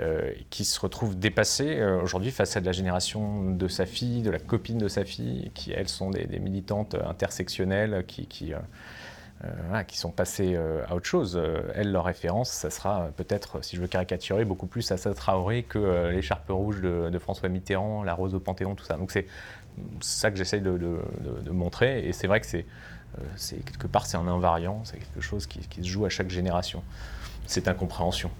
euh, 0.00 0.32
qui 0.50 0.64
se 0.64 0.78
retrouvent 0.80 1.18
dépassés 1.18 1.82
aujourd'hui 2.02 2.30
face 2.30 2.56
à 2.56 2.60
la 2.60 2.72
génération 2.72 3.50
de 3.50 3.68
sa 3.68 3.86
fille, 3.86 4.22
de 4.22 4.30
la 4.30 4.38
copine 4.38 4.78
de 4.78 4.88
sa 4.88 5.04
fille, 5.04 5.50
qui 5.54 5.72
elles 5.72 5.88
sont 5.88 6.10
des, 6.10 6.26
militantes 6.38 6.96
intersectionnelles 7.06 8.04
qui, 8.06 8.26
qui, 8.26 8.54
sont 9.92 10.10
passées 10.10 10.56
à 10.88 10.94
autre 10.94 11.06
chose. 11.06 11.40
elles, 11.74 11.92
leur 11.92 12.04
référence, 12.04 12.50
ça 12.50 12.70
sera 12.70 13.08
peut-être, 13.16 13.64
si 13.64 13.76
je 13.76 13.80
veux 13.80 13.88
caricaturer, 13.88 14.44
beaucoup 14.44 14.66
plus 14.66 14.90
à 14.92 14.96
Traoré 14.96 15.62
que 15.62 16.10
l'écharpe 16.10 16.48
rouge 16.48 16.80
de, 16.80 17.18
François 17.18 17.48
Mitterrand, 17.48 18.02
la 18.02 18.14
rose 18.14 18.34
au 18.34 18.40
Panthéon, 18.40 18.74
tout 18.74 18.84
ça. 18.84 18.96
Donc 18.96 19.10
c'est 19.10 19.26
ça 20.00 20.30
que 20.30 20.36
j'essaye 20.36 20.60
de, 20.60 20.76
de, 20.76 21.50
montrer, 21.50 22.06
et 22.06 22.12
c'est 22.12 22.26
vrai 22.26 22.40
que 22.40 22.46
c'est 22.46 22.64
euh, 22.64 23.01
c'est 23.36 23.64
quelque 23.64 23.86
part 23.86 24.06
c'est 24.06 24.16
un 24.16 24.26
invariant, 24.26 24.82
c'est 24.84 24.98
quelque 24.98 25.20
chose 25.20 25.46
qui, 25.46 25.82
se 25.82 25.88
joue 25.88 26.04
à 26.04 26.08
chaque 26.08 26.30
génération. 26.30 26.82
C'est 27.46 27.68
incompréhension. 27.68 28.30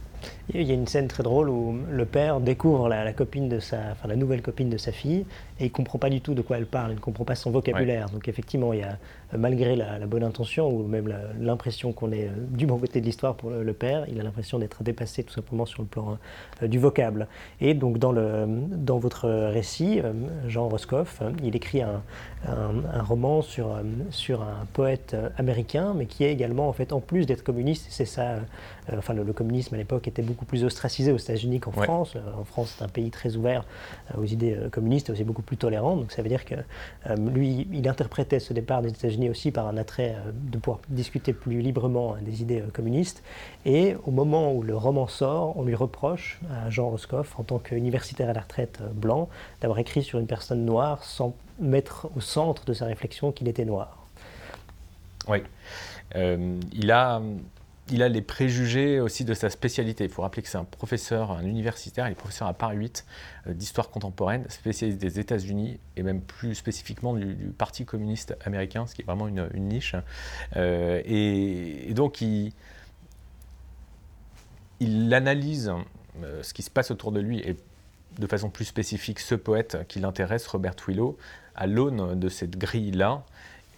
Il 0.55 0.63
y 0.63 0.71
a 0.71 0.75
une 0.75 0.87
scène 0.87 1.09
très 1.09 1.23
drôle 1.23 1.49
où 1.49 1.77
le 1.91 2.05
père 2.05 2.41
découvre 2.41 2.89
la, 2.89 3.13
copine 3.13 3.49
de 3.49 3.61
sa, 3.61 3.79
enfin, 3.93 4.09
la 4.09 4.17
nouvelle 4.17 4.43
copine 4.43 4.71
de 4.71 4.77
sa 4.77 4.93
fille 4.93 5.25
et 5.61 5.67
il 5.67 5.69
ne 5.69 5.73
comprend 5.73 5.99
pas 5.99 6.11
du 6.11 6.21
tout 6.21 6.35
de 6.35 6.43
quoi 6.43 6.59
elle 6.59 6.67
parle, 6.67 6.91
il 6.91 6.97
ne 6.97 7.01
comprend 7.01 7.25
pas 7.25 7.35
son 7.35 7.51
vocabulaire. 7.51 8.11
Donc 8.11 8.27
effectivement, 8.27 8.73
il 8.73 8.81
y 8.81 8.83
a, 8.83 8.99
malgré 9.37 9.77
la, 9.77 9.99
bonne 10.07 10.25
intention 10.25 10.69
ou 10.69 10.87
même 10.87 11.15
l'impression 11.41 11.93
qu'on 11.93 12.13
est 12.13 12.27
euh, 12.27 12.33
du 12.51 12.67
bon 12.67 12.79
côté 12.79 13.01
de 13.01 13.07
l'histoire 13.07 13.35
pour 13.35 13.51
le, 13.51 13.73
père, 13.73 14.05
il 14.09 14.19
a 14.21 14.23
l'impression 14.23 14.59
d'être 14.59 14.83
dépassé 14.83 15.23
tout 15.23 15.33
simplement 15.33 15.65
sur 15.65 15.83
le 15.83 15.89
plan 15.89 16.19
euh, 16.63 16.67
du 16.67 16.79
vocable. 16.79 17.29
Et 17.61 17.75
donc 17.75 17.99
dans, 17.99 18.13
le, 18.13 18.47
dans 18.47 18.99
votre 18.99 19.29
récit, 19.29 20.01
euh, 20.01 20.13
Jean 20.49 20.69
Roscoff, 20.69 21.23
il 21.43 21.55
écrit 21.55 21.83
un, 21.83 22.03
un, 22.47 23.03
roman 23.03 23.43
sur, 23.43 23.79
sur 24.11 24.43
un 24.43 24.67
poète 24.73 25.17
américain, 25.39 25.95
mais 25.97 26.07
qui 26.07 26.25
est 26.25 26.33
également, 26.33 26.69
en 26.69 26.73
fait, 26.73 26.93
en 26.93 27.01
plus 27.01 27.27
d'être 27.27 27.45
communiste, 27.45 27.87
c'est 27.89 28.05
ça, 28.05 28.37
enfin 28.97 29.15
le, 29.15 29.25
communisme 29.33 29.75
à 29.75 29.79
l'époque 29.79 30.09
était 30.09 30.23
beaucoup 30.23 30.45
plus 30.45 30.65
ostracisé 30.65 31.13
aux 31.13 31.19
États-Unis 31.19 31.61
qu'en 31.61 31.73
France. 31.73 32.17
En 32.39 32.45
France, 32.45 32.75
c'est 32.77 32.85
un 32.85 32.89
pays 32.89 33.11
très 33.11 33.37
ouvert 33.37 33.65
aux 34.17 34.25
idées 34.25 34.59
communistes 34.71 35.09
et 35.09 35.13
aussi 35.13 35.25
beaucoup 35.25 35.43
plus 35.43 35.57
tolérant. 35.57 35.97
Donc 35.97 36.13
ça 36.13 36.23
veut 36.23 36.29
dire 36.29 36.45
que 36.45 36.57
lui, 37.17 37.67
il 37.73 37.89
interprétait 37.89 38.41
ce 38.41 38.53
départ 38.53 38.83
des 38.83 38.91
États-Unis 38.91 39.31
aussi 39.31 39.51
par 39.51 39.67
un 39.67 39.77
attrait 39.77 40.17
euh, 40.17 40.33
de 40.33 40.59
pouvoir 40.59 40.81
discuter 40.89 41.33
plus 41.33 41.61
librement 41.61 42.15
hein, 42.15 42.19
des 42.23 42.43
idées 42.43 42.61
euh, 42.61 42.71
communistes. 42.73 43.23
Et 43.65 43.97
au 44.05 44.11
moment 44.11 44.53
où 44.53 44.63
le 44.63 44.77
roman 44.77 45.07
sort, 45.07 45.57
on 45.57 45.65
lui 45.65 45.75
reproche 45.75 46.41
à 46.51 46.71
Jean 46.71 46.91
Roscoff, 46.91 47.39
en 47.39 47.45
tant 47.45 47.59
qu'universitaire 47.59 48.29
à 48.29 48.33
la 48.33 48.41
retraite 48.41 48.79
euh, 48.81 48.89
blanc, 48.93 49.29
d'avoir 49.61 49.79
écrit 49.79 50.03
sur 50.03 50.19
une 50.19 50.27
personne 50.27 50.65
noire 50.65 51.05
sans 51.05 51.35
mettre 51.61 52.09
au 52.17 52.21
centre 52.21 52.65
de 52.65 52.73
sa 52.73 52.87
réflexion 52.87 53.33
qu'il 53.33 53.49
était 53.49 53.65
noir. 53.65 53.99
Oui. 55.29 55.39
il 56.17 56.91
a 56.91 57.23
il 57.91 58.03
a 58.03 58.09
les 58.09 58.23
préjugés 58.23 59.01
aussi 59.01 59.25
de 59.25 59.35
sa 59.35 59.51
spécialité. 59.51 60.05
Il 60.05 60.11
faut 60.11 60.23
rappeler 60.23 60.43
que 60.43 60.49
c'est 60.49 60.59
un 60.59 60.65
professeur, 60.65 61.33
un 61.33 61.45
universitaire, 61.45 62.07
il 62.09 62.13
est 62.13 62.15
professeur 62.15 62.47
à 62.49 62.55
Paris 62.55 62.77
8 62.77 63.05
euh, 63.47 63.55
d'histoire 63.55 63.91
contemporaine, 63.91 64.49
spécialiste 64.49 64.99
des 64.99 65.19
États-Unis 65.19 65.79
et 65.97 66.03
même 66.03 66.21
plus 66.21 66.55
spécifiquement 66.55 67.15
du, 67.15 67.35
Parti 67.59 67.85
communiste 67.85 68.37
américain, 68.45 68.87
ce 68.87 68.95
qui 68.95 69.03
est 69.03 69.05
vraiment 69.05 69.29
une, 69.29 69.49
niche. 69.55 69.95
Euh, 70.57 71.03
et, 71.05 71.93
donc 71.95 72.21
il, 72.21 72.53
analyse 75.13 75.73
euh, 76.23 76.43
ce 76.43 76.55
qui 76.55 76.63
se 76.63 76.71
passe 76.71 76.91
autour 76.91 77.13
de 77.13 77.21
lui 77.21 77.41
et 77.41 77.57
de 78.19 78.27
façon 78.27 78.51
plus 78.51 78.65
spécifique 78.65 79.21
ce 79.21 79.35
poète 79.35 79.87
qui 79.89 79.99
l'intéresse, 79.99 80.47
Robert 80.47 80.77
Willow, 80.87 81.17
à 81.55 81.67
l'aune 81.67 82.19
de 82.19 82.29
cette 82.29 82.59
grille-là. 82.59 83.25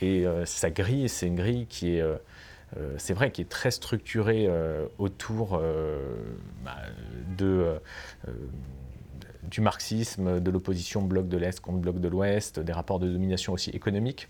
Et 0.00 0.26
sa 0.44 0.70
grille, 0.70 1.08
c'est 1.08 1.28
une 1.28 1.36
grille 1.36 1.66
qui 1.66 1.96
est 1.96 2.02
c'est 2.98 3.14
vrai 3.14 3.30
qu'il 3.30 3.44
est 3.44 3.48
très 3.48 3.70
structuré 3.70 4.46
euh, 4.48 4.86
autour 4.98 5.58
euh, 5.60 6.16
bah, 6.64 6.76
du 9.42 9.60
marxisme, 9.60 10.40
de 10.40 10.50
l'opposition 10.50 11.02
bloc 11.02 11.28
de 11.28 11.36
l'Est 11.36 11.60
contre 11.60 11.78
bloc 11.78 12.00
de 12.00 12.08
l'Ouest, 12.08 12.58
des 12.58 12.72
rapports 12.72 12.98
de 12.98 13.08
domination 13.08 13.52
aussi 13.52 13.70
économiques. 13.70 14.28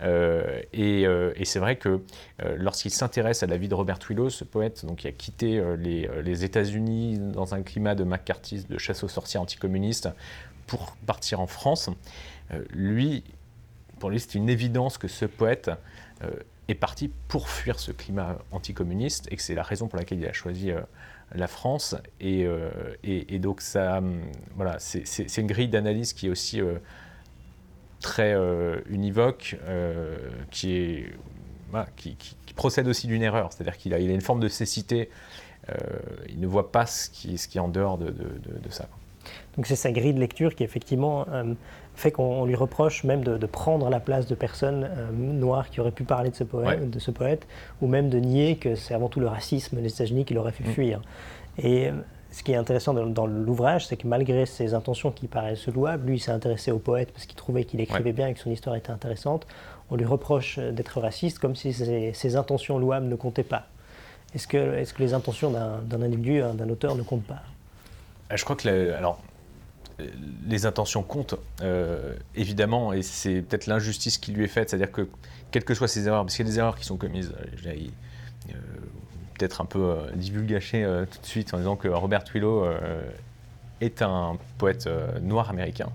et, 0.00 1.04
c'est 1.44 1.58
vrai 1.58 1.76
que 1.76 2.00
lorsqu'il 2.56 2.92
s'intéresse 2.92 3.42
à 3.42 3.46
la 3.46 3.56
vie 3.56 3.68
de 3.68 3.74
Robert 3.74 3.98
Willows, 4.08 4.30
ce 4.30 4.44
poète 4.44 4.86
donc, 4.86 4.98
qui 4.98 5.08
a 5.08 5.12
quitté 5.12 5.60
les, 5.76 6.44
États-Unis 6.44 7.18
dans 7.18 7.54
un 7.54 7.62
climat 7.62 7.94
de 7.94 8.04
McCarthyisme, 8.04 8.68
de 8.68 8.78
chasse 8.78 9.02
aux 9.02 9.08
sorcières 9.08 9.42
anticommunistes, 9.42 10.08
pour 10.68 10.96
partir 11.06 11.40
en 11.40 11.48
France, 11.48 11.90
lui, 12.70 13.24
pour 13.98 14.10
lui, 14.10 14.20
c'est 14.20 14.36
une 14.36 14.48
évidence 14.48 14.96
que 14.96 15.08
ce 15.08 15.26
poète 15.26 15.70
est 16.68 16.74
parti 16.74 17.10
pour 17.28 17.48
fuir 17.48 17.78
ce 17.78 17.92
climat 17.92 18.38
anticommuniste 18.52 19.28
et 19.30 19.36
que 19.36 19.42
c'est 19.42 19.54
la 19.54 19.62
raison 19.62 19.88
pour 19.88 19.98
laquelle 19.98 20.18
il 20.18 20.26
a 20.26 20.32
choisi 20.32 20.70
euh, 20.70 20.80
la 21.34 21.46
France. 21.46 21.96
Euh, 22.22 22.70
et, 23.02 23.34
et, 23.34 23.38
donc, 23.38 23.60
ça, 23.60 23.98
hum, 23.98 24.20
voilà, 24.54 24.76
c'est 24.78 25.38
une 25.38 25.46
grille 25.46 25.68
d'analyse 25.68 26.12
qui 26.12 26.26
est 26.26 26.30
aussi 26.30 26.60
euh, 26.60 26.78
très 28.00 28.34
univoque, 28.88 29.56
qui, 30.50 30.72
est, 30.72 31.12
qui, 31.96 32.54
procède 32.54 32.88
aussi 32.88 33.06
d'une 33.06 33.22
erreur. 33.22 33.52
C'est-à-dire 33.52 33.76
qu'il 33.76 33.94
a, 33.94 34.00
il 34.00 34.10
a 34.10 34.14
une 34.14 34.20
forme 34.20 34.40
de 34.40 34.48
cécité. 34.48 35.08
il 36.28 36.40
ne 36.40 36.46
voit 36.48 36.72
pas 36.72 36.84
ce 36.86 37.08
qui, 37.08 37.38
ce 37.38 37.46
qui 37.46 37.58
est 37.58 37.60
en 37.60 37.68
dehors 37.68 37.98
de, 37.98 38.10
de, 38.10 38.70
ça. 38.70 38.88
Donc 39.56 39.66
c'est 39.66 39.76
sa 39.76 39.92
grille 39.92 40.14
de 40.14 40.18
lecture 40.18 40.56
qui 40.56 40.64
effectivement 40.64 41.26
fait 42.02 42.10
qu'on 42.10 42.44
lui 42.44 42.56
reproche 42.56 43.04
même 43.04 43.22
de, 43.22 43.46
prendre 43.46 43.88
la 43.88 44.00
place 44.00 44.26
de 44.26 44.34
personnes 44.34 44.84
euh, 44.84 45.10
noires 45.12 45.70
qui 45.70 45.80
auraient 45.80 45.92
pu 45.92 46.04
parler 46.04 46.30
de 46.30 46.34
ce, 46.34 46.44
poète, 46.44 46.90
de 46.90 46.98
ce 46.98 47.10
poète, 47.10 47.46
ou 47.80 47.86
même 47.86 48.10
de 48.10 48.18
nier 48.18 48.56
que 48.56 48.74
c'est 48.74 48.92
avant 48.92 49.08
tout 49.08 49.20
le 49.20 49.28
racisme 49.28 49.80
des 49.80 49.92
États-Unis 49.92 50.24
qui 50.24 50.34
l'aurait 50.34 50.52
fait 50.52 50.64
mm. 50.64 50.72
fuir. 50.72 51.00
Et 51.58 51.88
euh, 51.88 51.92
ce 52.32 52.42
qui 52.42 52.52
est 52.52 52.56
intéressant 52.56 52.92
dans, 52.92 53.26
l'ouvrage, 53.26 53.86
c'est 53.86 53.96
que 53.96 54.06
malgré 54.06 54.46
ses 54.46 54.74
intentions 54.74 55.12
qui 55.12 55.28
paraissent 55.28 55.68
louables, 55.68 56.08
lui, 56.08 56.18
s'est 56.18 56.32
intéressé 56.32 56.72
au 56.72 56.78
poète 56.78 57.12
parce 57.12 57.26
qu'il 57.26 57.36
trouvait 57.36 57.64
qu'il 57.64 57.80
écrivait 57.80 58.12
bien 58.12 58.28
et 58.28 58.34
que 58.34 58.40
son 58.40 58.50
histoire 58.50 58.74
était 58.74 58.90
intéressante. 58.90 59.46
On 59.90 59.96
lui 59.96 60.06
reproche 60.06 60.58
d'être 60.58 61.00
raciste 61.00 61.38
comme 61.38 61.54
si 61.54 61.72
ses, 61.72 62.36
intentions 62.36 62.78
louables 62.78 63.06
ne 63.06 63.16
comptaient 63.16 63.42
pas. 63.42 63.66
Est-ce 64.34 64.48
que, 64.48 64.78
est 64.78 64.90
que 64.92 65.02
les 65.02 65.12
intentions 65.12 65.50
d'un 65.50 66.02
individu, 66.02 66.40
hein, 66.40 66.54
d'un 66.54 66.70
auteur 66.70 66.96
ne 66.96 67.02
comptent 67.02 67.26
pas? 67.26 67.42
Je 68.34 68.42
crois 68.44 68.56
que, 68.56 68.92
alors, 68.92 69.18
les 70.46 70.66
intentions 70.66 71.02
comptent, 71.02 71.34
euh, 71.60 72.14
évidemment, 72.34 72.92
et 72.92 73.02
c'est 73.02 73.42
peut-être 73.42 73.66
l'injustice 73.66 74.18
qui 74.18 74.32
lui 74.32 74.44
est 74.44 74.48
faite, 74.48 74.70
c'est-à-dire 74.70 74.92
que, 74.92 75.08
quelles 75.50 75.64
que 75.64 75.74
soient 75.74 75.88
ses 75.88 76.06
erreurs, 76.06 76.24
parce 76.24 76.36
qu'il 76.36 76.46
y 76.46 76.48
a 76.48 76.52
des 76.52 76.58
erreurs 76.58 76.76
qui 76.76 76.84
sont 76.84 76.96
commises, 76.96 77.32
euh, 77.66 77.70
euh, 78.50 78.54
peut-être 79.38 79.60
un 79.60 79.64
peu 79.64 79.96
divulgaché 80.14 80.84
tout 81.10 81.20
de 81.20 81.26
suite 81.26 81.54
en 81.54 81.58
disant 81.58 81.76
que 81.76 81.88
Robert 81.88 82.24
Willow 82.32 82.66
est 83.80 84.02
un 84.02 84.36
poète 84.58 84.88
noir 85.20 85.50
américain. 85.50 85.88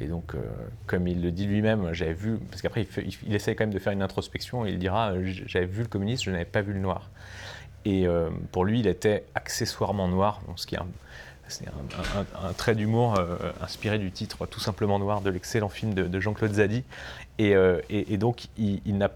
Et 0.00 0.06
donc, 0.06 0.34
comme 0.86 1.06
il 1.06 1.22
le 1.22 1.30
dit 1.30 1.46
lui-même, 1.46 1.92
j'avais 1.92 2.14
vu, 2.14 2.38
parce 2.50 2.62
qu'après, 2.62 2.86
il, 3.26 3.34
essaie 3.34 3.54
quand 3.54 3.64
même 3.64 3.74
de 3.74 3.78
faire 3.78 3.92
une 3.92 4.02
introspection, 4.02 4.66
il 4.66 4.78
dira 4.78 5.12
J'avais 5.46 5.66
vu 5.66 5.82
le 5.82 5.88
communiste, 5.88 6.24
je 6.24 6.30
n'avais 6.30 6.44
pas 6.44 6.62
vu 6.62 6.72
le 6.72 6.80
noir. 6.80 7.10
Et 7.84 8.06
pour 8.50 8.64
lui, 8.64 8.80
il 8.80 8.88
était 8.88 9.24
accessoirement 9.36 10.08
noir, 10.08 10.40
ce 10.56 10.66
qui 10.66 10.74
est 10.74 10.78
un, 10.78 10.86
c'est 11.50 11.66
un, 11.68 12.52
trait 12.52 12.74
d'humour 12.74 13.18
euh, 13.18 13.36
inspiré 13.60 13.98
du 13.98 14.10
titre 14.10 14.46
Tout 14.46 14.60
simplement 14.60 14.98
noir 14.98 15.20
de 15.20 15.30
l'excellent 15.30 15.68
film 15.68 15.94
de, 15.94 16.20
Jean-Claude 16.20 16.54
Zadi. 16.54 16.84
Euh, 17.40 17.80
et, 17.88 18.16
donc, 18.16 18.46
il, 18.56 18.96
n'a, 18.96 19.10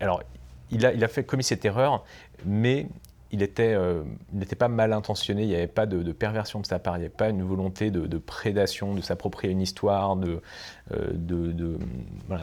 alors, 0.00 0.22
il 0.70 0.84
a, 0.86 0.92
il 0.92 1.06
fait 1.08 1.24
commis 1.24 1.44
cette 1.44 1.64
erreur, 1.64 2.04
mais 2.44 2.86
il 3.32 3.46
euh, 3.58 4.02
n'était 4.32 4.56
pas 4.56 4.68
mal 4.68 4.92
intentionné, 4.92 5.42
il 5.42 5.48
n'y 5.48 5.56
avait 5.56 5.66
pas 5.66 5.86
de, 5.86 6.12
perversion 6.12 6.60
de 6.60 6.66
sa 6.66 6.78
part, 6.78 6.96
il 6.96 7.00
n'y 7.00 7.06
avait 7.06 7.14
pas 7.14 7.28
une 7.28 7.42
volonté 7.42 7.90
de, 7.90 8.18
prédation, 8.18 8.94
de 8.94 9.00
s'approprier 9.00 9.52
une 9.52 9.60
histoire, 9.60 10.16
de, 10.16 10.40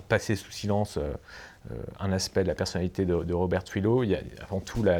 passer 0.07 0.35
sous 0.35 0.51
silence 0.51 0.99
un 1.99 2.11
aspect 2.11 2.43
de 2.43 2.49
la 2.49 2.55
personnalité 2.55 3.05
de, 3.05 3.33
Robert 3.33 3.63
Willow. 3.73 4.03
Il 4.03 4.11
y 4.11 4.15
a 4.15 4.19
avant 4.41 4.59
tout 4.59 4.83
la, 4.83 4.99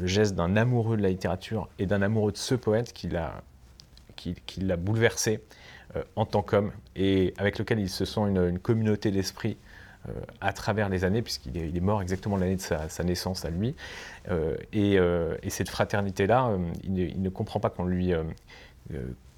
le 0.00 0.06
geste 0.06 0.34
d'un 0.34 0.56
amoureux 0.56 0.96
de 0.96 1.02
la 1.02 1.08
littérature 1.08 1.68
et 1.78 1.86
d'un 1.86 2.02
amoureux 2.02 2.32
de 2.32 2.36
ce 2.36 2.54
poète 2.54 2.92
qui 2.92 3.08
l'a 3.08 3.42
qui, 4.16 4.60
l'a 4.60 4.76
bouleversé 4.76 5.40
euh, 5.94 6.02
en 6.16 6.24
tant 6.26 6.42
qu'homme 6.42 6.72
et 6.94 7.34
avec 7.38 7.58
lequel 7.58 7.78
il 7.78 7.88
se 7.88 8.04
sent 8.04 8.20
une, 8.20 8.58
communauté 8.58 9.10
d'esprit 9.10 9.56
euh, 10.08 10.12
à 10.40 10.52
travers 10.52 10.88
les 10.88 11.04
années, 11.04 11.22
puisqu'il 11.22 11.56
est, 11.56 11.80
mort 11.80 12.02
exactement 12.02 12.36
l'année 12.36 12.56
de 12.56 12.60
sa, 12.60 13.04
naissance 13.04 13.44
à 13.44 13.50
lui. 13.50 13.74
Euh, 14.30 14.56
et, 14.72 15.50
cette 15.50 15.68
fraternité-là, 15.68 16.50
il, 16.84 17.20
ne 17.20 17.28
comprend 17.28 17.60
pas 17.60 17.70
qu'on 17.70 17.84
lui 17.84 18.12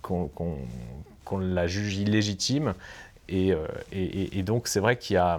qu'on, 0.02 1.38
la 1.38 1.66
juge 1.66 1.98
illégitime. 1.98 2.74
Et, 3.28 3.52
et 3.92 4.42
donc 4.42 4.68
c'est 4.68 4.80
vrai 4.80 4.96
qu'il 4.96 5.14
y 5.14 5.18
a, 5.18 5.38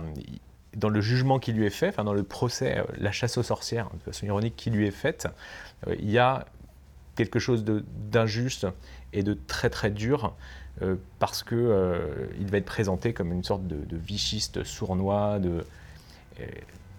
dans 0.75 0.89
le 0.89 1.01
jugement 1.01 1.39
qui 1.39 1.51
lui 1.53 1.65
est 1.65 1.71
fait, 1.71 1.89
enfin 1.89 2.03
dans 2.03 2.13
le 2.13 2.23
procès, 2.23 2.77
euh, 2.77 2.83
la 2.97 3.11
chasse 3.11 3.37
aux 3.37 3.43
sorcières, 3.43 3.89
de 3.93 4.11
façon 4.11 4.25
ironique, 4.25 4.55
qui 4.55 4.69
lui 4.69 4.87
est 4.87 4.91
faite, 4.91 5.27
euh, 5.87 5.95
il 5.99 6.09
y 6.09 6.17
a 6.17 6.45
quelque 7.15 7.39
chose 7.39 7.65
d'injuste 7.65 8.67
et 9.11 9.23
de 9.23 9.37
très 9.47 9.69
très 9.69 9.89
dur 9.89 10.35
euh, 10.81 10.95
parce 11.17 11.43
qu'il 11.43 11.57
il 12.39 12.47
va 12.47 12.57
être 12.57 12.65
présenté 12.65 13.13
comme 13.13 13.33
une 13.33 13.43
sorte 13.43 13.67
de, 13.67 13.97
vichiste 13.97 14.63
sournois, 14.63 15.39
de, 15.39 15.65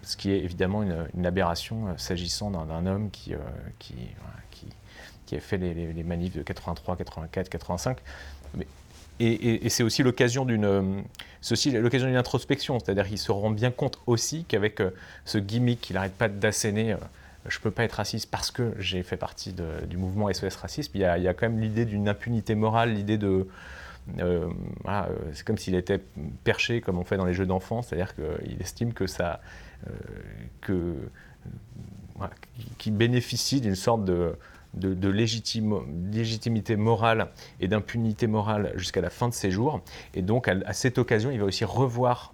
ce 0.03 0.17
qui 0.17 0.31
est 0.31 0.39
évidemment 0.39 0.83
une, 0.83 1.25
aberration 1.25 1.97
s'agissant 1.97 2.51
d'un 2.51 2.85
homme 2.85 3.09
qui, 3.09 3.33
qui, 3.79 3.95
qui, 5.25 5.35
a 5.35 5.39
fait 5.39 5.57
les, 5.57 6.03
manifs 6.03 6.35
de 6.35 6.43
83, 6.43 6.97
84, 6.97 7.49
85. 7.49 7.97
Mais 8.55 8.67
et, 9.21 9.69
c'est 9.69 9.83
aussi 9.83 10.03
l'occasion 10.03 10.45
d'une, 10.45 10.65
euh, 10.65 11.01
l'occasion 11.79 12.07
d'une 12.07 12.17
introspection, 12.17 12.79
c'est-à-dire 12.79 13.07
qu'il 13.07 13.17
se 13.17 13.31
rend 13.31 13.51
bien 13.51 13.71
compte 13.71 13.99
aussi 14.07 14.45
qu'avec 14.45 14.79
euh, 14.79 14.91
ce 15.25 15.37
gimmick 15.37 15.81
qu'il 15.81 15.95
n'arrête 15.95 16.13
pas 16.13 16.27
d'asséner, 16.27 16.93
euh, 16.93 16.97
je 17.47 17.57
ne 17.57 17.61
peux 17.61 17.71
pas 17.71 17.83
être 17.83 17.93
raciste 17.93 18.29
parce 18.31 18.51
que 18.51 18.73
j'ai 18.79 19.03
fait 19.03 19.17
partie 19.17 19.53
du 19.87 19.97
mouvement 19.97 20.31
SOS 20.31 20.55
Racisme, 20.55 20.91
il 20.95 21.01
y, 21.01 21.05
a, 21.05 21.33
quand 21.33 21.49
même 21.49 21.59
l'idée 21.59 21.85
d'une 21.85 22.07
impunité 22.07 22.53
morale, 22.53 22.93
l'idée 22.93 23.17
de... 23.17 23.47
c'est 25.33 25.43
comme 25.43 25.57
s'il 25.57 25.73
était 25.73 25.99
perché 26.43 26.81
comme 26.81 26.99
on 26.99 27.03
fait 27.03 27.17
dans 27.17 27.25
les 27.25 27.33
jeux 27.33 27.47
d'enfants, 27.47 27.81
c'est-à-dire 27.81 28.13
qu'il 28.13 28.61
estime 28.61 28.93
que 28.93 29.07
ça... 29.07 29.41
que, 30.61 30.93
qui 32.77 32.91
bénéficie 32.91 33.59
d'une 33.59 33.75
sorte 33.75 34.05
de 34.05 34.35
de, 34.73 35.09
légitimité 35.09 36.75
morale 36.75 37.27
et 37.59 37.67
d'impunité 37.67 38.27
morale 38.27 38.71
jusqu'à 38.75 39.01
la 39.01 39.09
fin 39.09 39.27
de 39.27 39.33
ses 39.33 39.51
jours. 39.51 39.81
Et 40.13 40.21
donc, 40.21 40.47
à, 40.47 40.73
cette 40.73 40.97
occasion, 40.97 41.31
il 41.31 41.39
va 41.39 41.45
aussi 41.45 41.65
revoir 41.65 42.33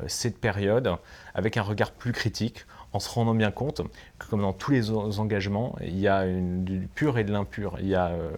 euh, 0.00 0.04
cette 0.08 0.38
période 0.38 0.96
avec 1.34 1.56
un 1.56 1.62
regard 1.62 1.92
plus 1.92 2.12
critique, 2.12 2.64
en 2.92 3.00
se 3.00 3.10
rendant 3.10 3.34
bien 3.34 3.50
compte 3.50 3.82
que, 4.18 4.26
comme 4.28 4.42
dans 4.42 4.52
tous 4.52 4.70
les 4.70 4.90
engagements, 4.92 5.76
il 5.82 5.98
y 5.98 6.06
a 6.06 6.24
du 6.26 6.88
pur 6.94 7.18
et 7.18 7.24
de 7.24 7.32
l'impur. 7.32 7.76
Il 7.80 7.88
y 7.88 7.96
a 7.96 8.06
euh, 8.06 8.30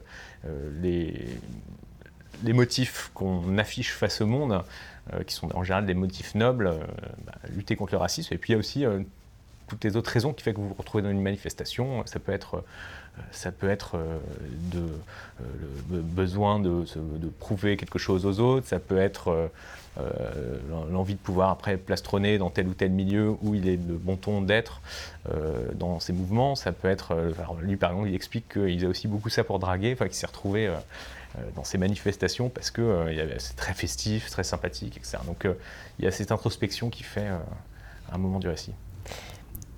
euh, 0.47 0.71
les, 0.81 1.27
les, 2.43 2.53
motifs 2.55 3.11
qu'on 3.13 3.59
affiche 3.59 3.93
face 3.93 4.21
au 4.21 4.27
monde, 4.27 4.63
qui 5.27 5.35
sont 5.35 5.55
en 5.55 5.63
général 5.63 5.87
des 5.87 5.95
motifs 5.95 6.35
nobles, 6.35 6.81
bah, 7.25 7.35
lutter 7.55 7.77
contre 7.77 7.93
le 7.93 7.99
racisme, 7.99 8.35
et 8.35 8.39
puis 8.39 8.53
il 8.53 8.55
y 8.55 8.57
a 8.57 8.59
aussi 8.59 8.85
toutes 9.69 9.85
les 9.85 9.97
autres 9.97 10.11
raisons 10.11 10.33
qui 10.33 10.43
font 10.43 10.53
que 10.53 10.57
vous 10.57 10.69
vous 10.69 10.75
retrouvez 10.75 11.03
dans 11.03 11.11
une 11.11 11.23
manifestation. 11.23 12.05
Ça 12.07 12.19
peut 12.19 12.33
être 12.33 12.65
ça 13.31 13.53
peut 13.53 13.69
être 13.69 13.97
euh, 13.97 14.19
euh, 14.75 14.87
le 15.91 16.01
besoin 16.01 16.59
de, 16.59 16.85
prouver 17.39 17.77
quelque 17.77 17.99
chose 17.99 18.27
aux 18.27 18.41
autres, 18.41 18.67
ça 18.67 18.79
peut 18.79 18.99
être 18.99 19.51
euh, 19.99 20.59
l'envie 20.91 21.15
de 21.15 21.19
pouvoir 21.19 21.51
après 21.51 21.77
plastronner 21.77 22.39
dans 22.39 22.51
tel 22.51 22.69
ou 22.69 22.75
tel 22.75 22.91
milieu 22.91 23.35
où 23.43 23.55
il 23.55 23.69
est 23.69 23.77
de 23.77 23.95
bon 23.95 24.17
ton 24.17 24.43
d'être 24.43 24.81
dans 25.75 26.01
ses 26.01 26.13
mouvements, 26.13 26.55
ça 26.55 26.73
peut 26.73 26.89
être, 26.89 27.17
lui 27.63 27.77
par 27.77 27.93
exemple 27.93 28.09
il 28.09 28.15
explique 28.15 28.49
qu'il 28.49 28.75
faisait 28.75 28.87
aussi 28.87 29.09
beaucoup 29.09 29.31
ça 29.31 29.43
pour 29.43 29.59
draguer, 29.59 29.97
qu'il 29.97 30.13
s'est 30.13 30.27
retrouvé 30.27 30.71
dans 31.55 31.65
ces 31.65 31.79
manifestations 31.79 32.51
parce 32.51 32.71
que 32.71 33.07
c'est 33.39 33.57
très 33.57 33.73
festif, 33.73 34.31
très 34.31 34.45
sympathique, 34.45 34.99
etc. 34.99 35.19
Donc 35.25 35.49
il 35.99 36.05
y 36.05 36.09
a 36.09 36.11
cette 36.11 36.31
introspection 36.31 36.91
qui 36.91 37.03
fait 37.03 37.29
un 38.13 38.19
moment 38.19 38.39
du 38.39 38.49
récit. 38.49 38.73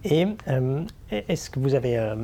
Et 0.05 0.27
euh, 0.47 0.85
est-ce 1.11 1.51
que 1.51 1.59
vous 1.59 1.75
avez... 1.75 1.99
Euh, 1.99 2.15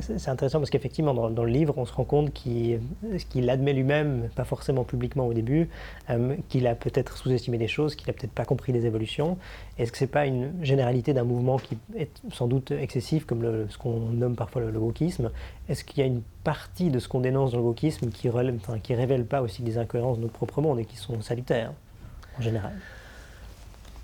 c'est 0.00 0.28
intéressant 0.28 0.60
parce 0.60 0.70
qu'effectivement, 0.70 1.12
dans, 1.12 1.44
le 1.44 1.50
livre, 1.50 1.74
on 1.76 1.84
se 1.84 1.92
rend 1.92 2.04
compte 2.04 2.32
qu'il 2.32 3.50
admet 3.50 3.72
lui-même, 3.72 4.28
pas 4.36 4.44
forcément 4.44 4.84
publiquement 4.84 5.26
au 5.26 5.34
début, 5.34 5.68
euh, 6.08 6.36
qu'il 6.48 6.68
a 6.68 6.76
peut-être 6.76 7.16
sous-estimé 7.16 7.58
des 7.58 7.66
choses, 7.66 7.96
qu'il 7.96 8.06
n'a 8.06 8.12
peut-être 8.12 8.32
pas 8.32 8.44
compris 8.44 8.72
les 8.72 8.86
évolutions. 8.86 9.38
Est-ce 9.76 9.90
que 9.90 9.98
ce 9.98 10.04
n'est 10.04 10.10
pas 10.10 10.26
une 10.26 10.52
généralité 10.62 11.12
d'un 11.12 11.24
mouvement 11.24 11.58
qui 11.58 11.76
est 11.96 12.10
sans 12.32 12.46
doute 12.46 12.70
excessif, 12.70 13.26
comme 13.26 13.42
le, 13.42 13.66
ce 13.68 13.76
qu'on 13.76 13.98
nomme 13.98 14.36
parfois 14.36 14.62
le, 14.62 14.78
wokisme? 14.78 15.32
Est-ce 15.68 15.82
qu'il 15.82 15.98
y 15.98 16.02
a 16.02 16.06
une 16.06 16.22
partie 16.44 16.90
de 16.90 17.00
ce 17.00 17.08
qu'on 17.08 17.20
dénonce 17.20 17.52
dans 17.52 17.58
le 17.58 17.64
wokisme 17.64 18.10
qui 18.10 18.28
ne 18.28 18.78
qui 18.78 18.94
révèle 18.94 19.26
pas 19.26 19.42
aussi 19.42 19.62
des 19.62 19.78
incohérences 19.78 20.18
de 20.18 20.22
notre 20.22 20.34
propre 20.34 20.60
monde 20.60 20.78
et 20.78 20.84
qui 20.84 20.96
sont 20.96 21.20
salutaires, 21.22 21.72
en 22.38 22.42
général? 22.42 22.72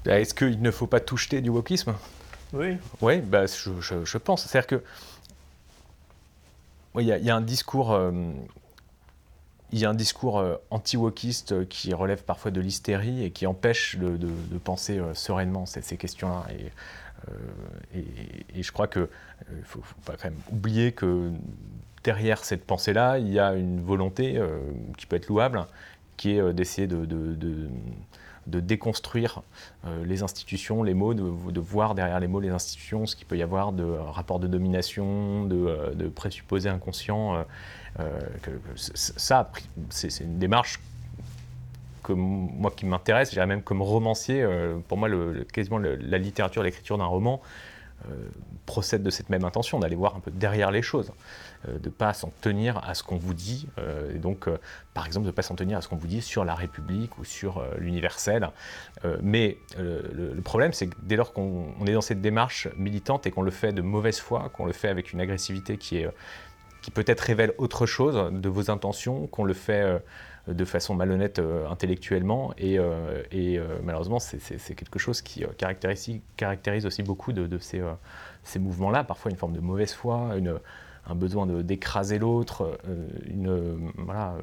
Est-ce 0.07 0.35
qu'il 0.35 0.61
ne 0.61 0.71
faut 0.73 0.87
pas 0.89 1.01
tout 1.01 1.17
jeter 1.17 1.41
du 1.41 1.51
wokisme? 1.51 1.95
Oui. 2.53 2.77
Oui, 3.01 3.21
bah, 3.21 3.47
je, 3.47 4.19
pense. 4.19 4.47
C'est-à-dire 4.47 4.67
que. 4.67 4.83
Il 6.99 7.05
y, 7.05 7.31
a 7.31 7.37
un 7.37 7.43
discours. 7.43 7.93
Euh, 7.93 8.11
il 9.71 9.79
y 9.79 9.85
a 9.85 9.91
un 9.91 9.95
discours 9.95 10.39
euh, 10.39 10.57
anti-wokiste 10.71 11.69
qui 11.69 11.93
relève 11.93 12.23
parfois 12.23 12.51
de 12.51 12.61
l'hystérie 12.61 13.23
et 13.23 13.31
qui 13.33 13.47
empêche 13.47 13.97
de, 13.97 14.59
penser 14.59 14.99
euh, 14.99 15.13
sereinement 15.13 15.67
ces, 15.67 15.97
questions-là. 15.97 16.47
Et, 18.55 18.63
je 18.63 18.73
crois 18.73 18.87
qu'il 18.87 19.03
ne 19.03 19.63
faut, 19.65 19.83
pas 20.05 20.15
oublier 20.51 20.93
que 20.93 21.33
derrière 22.05 22.45
cette 22.45 22.65
pensée-là, 22.65 23.19
il 23.19 23.31
y 23.31 23.39
a 23.39 23.55
une 23.55 23.83
volonté 23.83 24.41
qui 24.97 25.07
peut 25.07 25.17
être 25.17 25.27
louable, 25.27 25.67
qui 26.17 26.39
est 26.39 26.53
d'essayer 26.55 26.87
de 26.87 27.05
de 28.47 28.61
déconstruire 28.61 29.43
euh, 29.85 30.05
les 30.05 30.23
institutions, 30.23 30.83
les 30.83 30.95
mots, 30.95 31.15
de, 31.15 31.61
voir 31.61 31.95
derrière 31.95 32.21
les 32.21 32.29
mots 32.29 32.41
les 32.41 32.51
institutions, 32.51 33.07
ce 33.07 33.17
qu'il 33.17 33.27
peut 33.27 33.37
y 33.37 33.43
avoir 33.43 33.73
de 33.73 33.85
rapports 33.85 34.39
de 34.39 34.47
domination, 34.47 35.45
de, 35.45 35.57
euh, 35.57 36.11
présupposés 36.15 36.69
inconscients. 36.69 37.45
Euh, 37.99 38.21
ça, 38.77 39.51
c'est 39.91 40.21
une 40.21 40.39
démarche 40.39 40.81
que 42.03 42.13
moi 42.13 42.71
qui 42.71 42.87
m'intéresse, 42.87 43.35
je 43.35 43.41
même 43.41 43.63
comme 43.63 43.83
romancier, 43.83 44.47
pour 44.87 44.97
moi, 44.97 45.09
le, 45.09 45.45
quasiment 45.53 45.79
la 45.79 46.19
littérature, 46.19 46.63
l'écriture 46.63 46.99
d'un 46.99 47.07
roman 47.07 47.41
procède 48.67 49.03
de 49.03 49.11
cette 49.11 49.31
même 49.31 49.45
intention, 49.45 49.79
d'aller 49.79 49.97
voir 49.97 50.17
un 50.17 50.21
peu 50.21 50.31
derrière 50.31 50.71
les 50.71 50.83
choses. 50.83 51.13
Euh, 51.69 51.79
de 51.79 51.89
ne 51.89 51.95
pas 51.95 52.13
s'en 52.13 52.31
tenir 52.41 52.79
à 52.85 52.95
ce 52.95 53.03
qu'on 53.03 53.17
vous 53.17 53.35
dit, 53.35 53.69
euh, 53.79 54.15
et 54.15 54.19
donc 54.19 54.49
euh, 54.49 54.59
par 54.95 55.07
exemple 55.07 55.25
de 55.25 55.31
ne 55.31 55.35
pas 55.35 55.43
s'en 55.43 55.55
tenir 55.55 55.79
à 55.79 55.81
ce 55.81 55.89
qu'on 55.89 55.97
vous 55.97 56.07
dit 56.07 56.23
sur 56.23 56.45
la 56.45 56.55
République 56.55 57.19
ou 57.19 57.25
sur 57.25 57.63
l'universel. 57.79 58.51
mais 59.23 59.59
le, 59.79 60.41
problème, 60.43 60.73
c'est 60.73 60.89
que 60.89 60.97
dès 61.03 61.17
lors 61.17 61.33
qu'on 61.33 61.75
est 61.87 61.93
dans 61.93 62.01
cette 62.01 62.21
démarche 62.21 62.69
militante 62.77 63.27
et 63.27 63.31
qu'on 63.31 63.43
le 63.43 63.51
fait 63.51 63.73
de 63.73 63.83
mauvaise 63.83 64.19
foi, 64.19 64.51
qu'on 64.53 64.67
le 64.67 64.73
fait 64.73 64.89
avec 64.89 65.13
une 65.13 65.21
agressivité 65.21 65.77
qui, 65.77 66.05
qui 66.83 66.91
peut-être 66.91 67.21
révèle 67.21 67.53
autre 67.59 67.87
chose 67.87 68.31
de 68.33 68.49
vos 68.49 68.71
intentions, 68.71 69.27
qu'on 69.27 69.45
le 69.45 69.55
fait 69.55 70.01
de 70.49 70.65
façon 70.65 70.95
malhonnête 70.95 71.41
intellectuellement. 71.69 72.53
Et, 72.59 72.79
et 73.33 73.61
malheureusement, 73.83 74.19
c'est 74.19 74.75
quelque 74.75 74.99
chose 74.99 75.23
qui 75.23 75.45
caractérise, 75.57 76.87
aussi 76.87 77.03
beaucoup 77.03 77.33
de, 77.33 77.59
ces, 77.59 78.59
mouvements-là, 78.59 79.05
parfois 79.05 79.31
une 79.31 79.37
forme 79.37 79.55
de 79.55 79.61
mauvaise 79.61 79.93
foi, 79.93 80.37
un 81.07 81.15
besoin 81.15 81.47
d'écraser 81.47 82.19
l'autre, 82.19 82.79
euh, 82.89 83.77
voilà. 83.97 84.35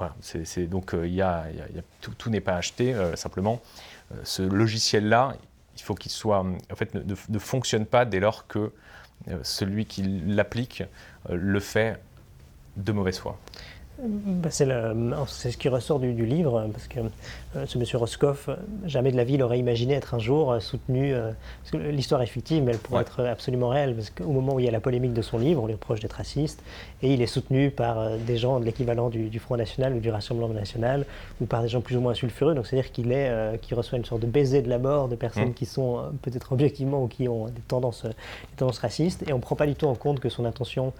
Euh, 0.00 0.66
donc 0.66 0.94
y 1.04 1.22
a, 1.22 1.46
tout, 2.00 2.30
n'est 2.30 2.42
pas 2.42 2.56
acheté 2.56 2.94
simplement. 3.14 3.62
ce 4.24 4.42
logiciel-là, 4.42 5.34
il 5.74 5.82
faut 5.82 5.94
qu'il 5.94 6.12
soit 6.12 6.40
en 6.40 6.76
fait 6.76 6.94
ne, 6.94 7.00
ne, 7.02 7.38
fonctionne 7.38 7.86
pas 7.86 8.04
dès 8.04 8.20
lors 8.20 8.46
que 8.46 8.72
celui 9.42 9.86
qui 9.86 10.02
l'applique 10.02 10.82
le 11.30 11.60
fait 11.60 11.98
de 12.76 12.92
mauvaise 12.92 13.18
foi. 13.18 13.38
Bah, 13.98 14.50
c'est 14.50 14.66
ce 14.66 15.56
qui 15.56 15.68
ressort 15.68 15.98
du, 15.98 16.26
livre, 16.26 16.68
parce 16.72 16.86
que 16.86 17.00
ce 17.64 17.78
monsieur 17.78 17.98
Roscoff, 17.98 18.48
euh, 18.48 18.56
jamais 18.84 19.10
de 19.10 19.16
la 19.16 19.24
vie, 19.24 19.34
il 19.34 19.42
aurait 19.42 19.58
imaginé 19.58 19.94
être 19.94 20.14
un 20.14 20.18
jour 20.18 20.52
euh, 20.52 20.60
soutenu. 20.60 21.14
parce 21.14 21.70
que 21.70 21.76
l'histoire 21.90 22.20
est 22.22 22.26
fictive, 22.26 22.62
mais 22.62 22.72
elle 22.72 22.78
pourrait 22.78 23.02
être 23.02 23.24
absolument 23.24 23.68
réelle, 23.68 23.94
parce 23.94 24.10
qu'au 24.10 24.30
moment 24.32 24.54
où 24.54 24.60
il 24.60 24.66
y 24.66 24.68
a 24.68 24.72
la 24.72 24.80
polémique 24.80 25.12
de 25.12 25.22
son 25.22 25.38
livre, 25.38 25.62
on 25.62 25.66
lui 25.66 25.74
reproche 25.74 26.00
d'être 26.00 26.14
raciste, 26.14 26.62
et 27.02 27.12
il 27.12 27.22
est 27.22 27.26
soutenu 27.26 27.70
par 27.70 28.10
des 28.18 28.36
gens 28.36 28.60
de 28.60 28.64
l'équivalent 28.64 29.08
du, 29.08 29.38
Front 29.38 29.56
National 29.56 29.94
ou 29.94 30.00
du 30.00 30.10
Rassemblement 30.10 30.52
National, 30.52 31.04
ou 31.40 31.46
par 31.46 31.62
des 31.62 31.68
gens 31.68 31.80
plus 31.80 31.96
ou 31.96 32.00
moins 32.00 32.14
sulfureux. 32.14 32.54
Donc 32.54 32.66
c'est-à-dire 32.66 32.90
qu'il 32.90 33.12
est, 33.12 33.58
reçoit 33.72 33.98
une 33.98 34.04
sorte 34.04 34.22
de 34.22 34.26
baiser 34.26 34.62
de 34.62 34.68
la 34.68 34.78
mort 34.78 35.08
de 35.08 35.14
personnes 35.14 35.50
mmh. 35.50 35.54
qui 35.54 35.66
sont 35.66 36.02
peut-être 36.22 36.52
objectivement 36.52 37.02
ou 37.02 37.06
qui 37.06 37.28
ont 37.28 37.46
des 37.46 37.60
tendances, 37.68 38.04
des 38.04 38.56
tendances 38.56 38.78
racistes, 38.78 39.24
et 39.28 39.32
on 39.32 39.36
ne 39.36 39.42
prend 39.42 39.56
pas 39.56 39.66
du 39.66 39.74
tout 39.74 39.86
en 39.86 39.94
compte 39.94 40.20
que 40.20 40.28
son 40.28 40.44
intention 40.44 40.92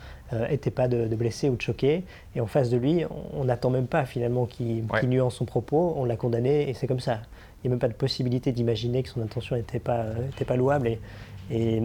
n'était 0.50 0.70
pas 0.70 0.88
de, 0.88 1.06
de 1.06 1.16
blesser 1.16 1.48
ou 1.48 1.56
de 1.56 1.62
choquer, 1.62 2.04
et 2.34 2.40
en 2.40 2.46
face 2.46 2.70
de 2.70 2.76
lui 2.76 3.04
on 3.34 3.44
n'attend 3.44 3.70
même 3.70 3.86
pas 3.86 4.04
finalement 4.04 4.46
qu'il 4.46 4.84
nuance 5.04 5.36
son 5.36 5.44
propos, 5.44 5.94
on 5.96 6.04
l'a 6.04 6.16
condamné 6.16 6.45
et 6.46 6.74
c'est 6.74 6.86
comme 6.86 7.00
ça. 7.00 7.20
Il 7.62 7.68
n'y 7.68 7.70
a 7.70 7.70
même 7.70 7.78
pas 7.78 7.88
de 7.88 7.94
possibilité 7.94 8.52
d'imaginer 8.52 9.02
que 9.02 9.08
son 9.08 9.22
intention 9.22 9.56
n'était 9.56 9.80
pas, 9.80 10.04
était 10.32 10.44
pas 10.44 10.56
louable 10.56 10.88
et, 10.88 11.00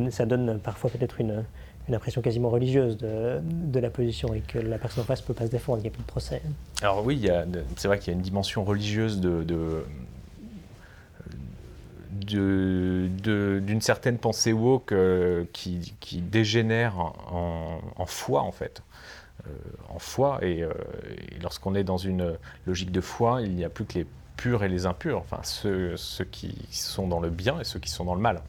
ça 0.10 0.26
donne 0.26 0.60
parfois 0.60 0.89
peut-être 0.89 1.21
une, 1.21 1.43
impression 1.93 2.21
quasiment 2.21 2.50
religieuse 2.50 2.97
de, 2.97 3.80
la 3.80 3.89
position 3.89 4.34
et 4.34 4.39
que 4.39 4.58
la 4.58 4.78
personne 4.78 5.04
en 5.04 5.06
face 5.06 5.21
ne 5.21 5.28
peut 5.28 5.34
pas 5.34 5.45
se 5.45 5.52
défendre, 5.52 5.80
il 5.80 5.82
n'y 5.82 5.89
a 5.89 5.91
plus 5.91 6.02
de 6.02 6.08
procès. 6.08 6.41
Alors 6.82 7.06
oui, 7.06 7.28
c'est 7.76 7.89
vrai 7.89 8.00
qu'il 8.00 8.08
y 8.08 8.12
a 8.12 8.17
une 8.17 8.24
dimension 8.24 8.63
religieuse 8.63 9.19
d'une 9.19 9.84
certaine 13.82 14.17
pensée 14.17 14.54
woke 14.54 14.93
euh, 14.93 15.43
qui, 15.52 16.21
dégénère 16.21 16.97
en, 16.97 18.06
foi 18.06 18.41
en 18.41 18.54
fait. 18.54 18.82
Euh, 19.47 19.54
en 19.89 20.00
foi. 20.00 20.39
Euh, 20.43 20.71
et, 21.32 21.39
lorsqu'on 21.41 21.76
est 21.76 21.84
dans 21.84 21.97
une 21.97 22.38
logique 22.67 22.91
de 22.91 23.02
foi, 23.02 23.41
il 23.41 23.56
n'y 23.56 23.65
a 23.65 23.69
plus 23.69 23.86
que 23.86 24.00
les 24.00 24.06
purs 24.38 24.63
et 24.63 24.70
les 24.70 24.86
impurs, 24.86 25.20
enfin 25.20 25.39
ceux, 25.44 25.96
qui 26.32 26.56
sont 26.72 27.08
dans 27.08 27.20
le 27.20 27.30
bien 27.30 27.60
et 27.60 27.63
ceux 27.63 27.80
qui 27.80 27.89
sont 27.89 28.06
dans 28.06 28.15
le 28.15 28.22
mal. 28.22 28.41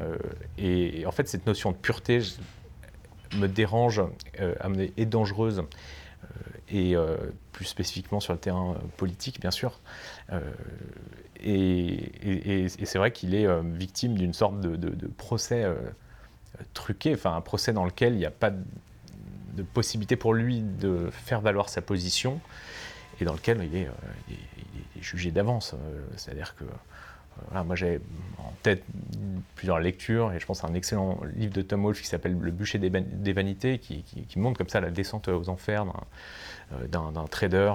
Euh, 0.00 0.16
et, 0.58 1.06
en 1.06 1.12
fait, 1.12 1.28
cette 1.28 1.46
notion 1.46 1.72
de 1.72 1.76
pureté 1.76 2.20
me 3.36 3.46
dérange, 3.46 4.02
euh, 4.40 4.54
est 4.96 5.06
dangereuse, 5.06 5.62
et 6.70 6.94
plus 7.52 7.66
spécifiquement 7.66 8.18
sur 8.18 8.32
le 8.32 8.38
terrain 8.38 8.76
politique, 8.96 9.40
bien 9.40 9.50
sûr. 9.50 9.80
et, 11.40 12.66
c'est 12.68 12.98
vrai 12.98 13.12
qu'il 13.12 13.34
est 13.34 13.46
victime 13.62 14.16
d'une 14.16 14.32
sorte 14.32 14.60
de, 14.60 15.06
procès 15.06 15.64
truqué, 16.72 17.14
enfin 17.14 17.36
un 17.36 17.40
procès 17.40 17.72
dans 17.72 17.84
lequel 17.84 18.14
il 18.14 18.18
n'y 18.18 18.26
a 18.26 18.30
pas 18.30 18.50
de 18.50 19.62
possibilité 19.62 20.16
pour 20.16 20.34
lui 20.34 20.60
de 20.60 21.08
faire 21.10 21.40
valoir 21.40 21.68
sa 21.68 21.80
position 21.80 22.40
et 23.20 23.24
dans 23.24 23.32
lequel 23.32 23.62
il 23.62 23.76
est, 23.76 23.86
euh, 23.86 24.34
jugé 25.04 25.30
d'avance. 25.30 25.74
Euh, 25.74 26.02
c'est-à-dire 26.16 26.54
que 26.56 26.64
euh, 26.64 27.64
moi 27.64 27.76
j'ai 27.76 28.00
en 28.38 28.52
tête 28.62 28.82
plusieurs 29.56 29.80
lectures 29.80 30.32
et 30.32 30.40
je 30.40 30.46
pense 30.46 30.64
à 30.64 30.68
un 30.68 30.74
excellent 30.74 31.20
livre 31.36 31.52
de 31.52 31.62
Tom 31.62 31.82
Wolfe 31.82 32.00
qui 32.00 32.06
s'appelle 32.06 32.36
Le 32.38 32.50
bûcher 32.50 32.78
des, 32.78 33.32
vanités 33.32 33.78
qui, 33.78 34.04
montre 34.38 34.58
comme 34.58 34.68
ça 34.68 34.80
la 34.80 34.90
descente 34.90 35.28
aux 35.28 35.48
enfers 35.48 35.84
d'un 36.88 37.26
trader 37.28 37.72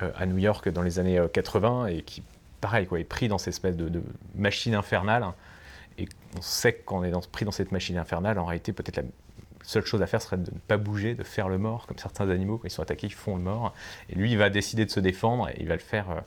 à 0.00 0.24
New 0.24 0.38
York 0.38 0.70
dans 0.70 0.80
les 0.80 0.98
années 0.98 1.20
80 1.30 1.88
et 1.88 2.02
qui 2.02 2.22
pareil 2.62 2.86
quoi, 2.86 3.00
est 3.00 3.04
pris 3.04 3.28
dans 3.28 3.36
cette 3.36 3.54
espèce 3.54 3.76
de, 3.76 4.02
machine 4.34 4.74
infernale 4.74 5.26
et 5.98 6.08
on 6.36 6.40
sait 6.40 6.72
qu'on 6.72 7.04
est 7.04 7.12
pris 7.28 7.44
dans 7.44 7.50
cette 7.50 7.72
machine 7.72 7.98
infernale 7.98 8.38
en 8.38 8.46
réalité 8.46 8.72
peut-être 8.72 8.96
la 8.96 9.02
seule 9.68 9.84
chose 9.84 10.02
à 10.02 10.06
faire 10.06 10.22
serait 10.22 10.38
de 10.38 10.50
ne 10.50 10.58
pas 10.58 10.76
bouger, 10.76 11.14
de 11.14 11.22
faire 11.22 11.48
le 11.48 11.58
mort, 11.58 11.86
comme 11.86 11.98
certains 11.98 12.30
animaux, 12.30 12.58
quand 12.58 12.68
ils 12.68 12.70
sont 12.70 12.82
attaqués, 12.82 13.06
ils 13.06 13.12
font 13.12 13.36
le 13.36 13.42
mort. 13.42 13.74
Et 14.08 14.14
lui, 14.14 14.32
il 14.32 14.38
va 14.38 14.50
décider 14.50 14.84
de 14.84 14.90
se 14.90 15.00
défendre 15.00 15.48
et 15.48 15.56
il 15.60 15.68
va 15.68 15.74
le 15.74 15.80
faire. 15.80 16.22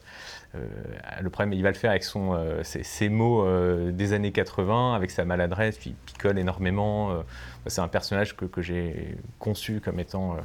le 1.20 1.30
problème, 1.30 1.52
il 1.52 1.62
va 1.62 1.70
le 1.70 1.76
faire 1.76 1.90
avec 1.90 2.04
son, 2.04 2.38
ses, 2.62 3.08
mots 3.08 3.44
des 3.90 4.12
années 4.12 4.32
80, 4.32 4.94
avec 4.94 5.10
sa 5.10 5.24
maladresse, 5.24 5.76
puis 5.76 5.90
il 5.90 5.96
picole 5.96 6.38
énormément. 6.38 7.24
c'est 7.66 7.80
un 7.80 7.88
personnage 7.88 8.36
que, 8.36 8.62
j'ai 8.62 9.16
conçu 9.38 9.80
comme 9.80 9.98
étant 9.98 10.36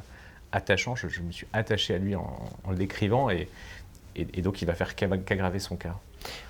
attachant. 0.52 0.96
Je, 0.96 1.06
me 1.20 1.30
suis 1.30 1.46
attaché 1.52 1.94
à 1.94 1.98
lui 1.98 2.16
en, 2.16 2.38
le 2.68 2.76
décrivant 2.76 3.30
et, 3.30 3.48
et, 4.18 4.42
donc 4.42 4.62
il 4.62 4.66
va 4.66 4.74
faire 4.74 4.94
qu'aggraver 4.94 5.58
son 5.58 5.76
cas. 5.76 5.96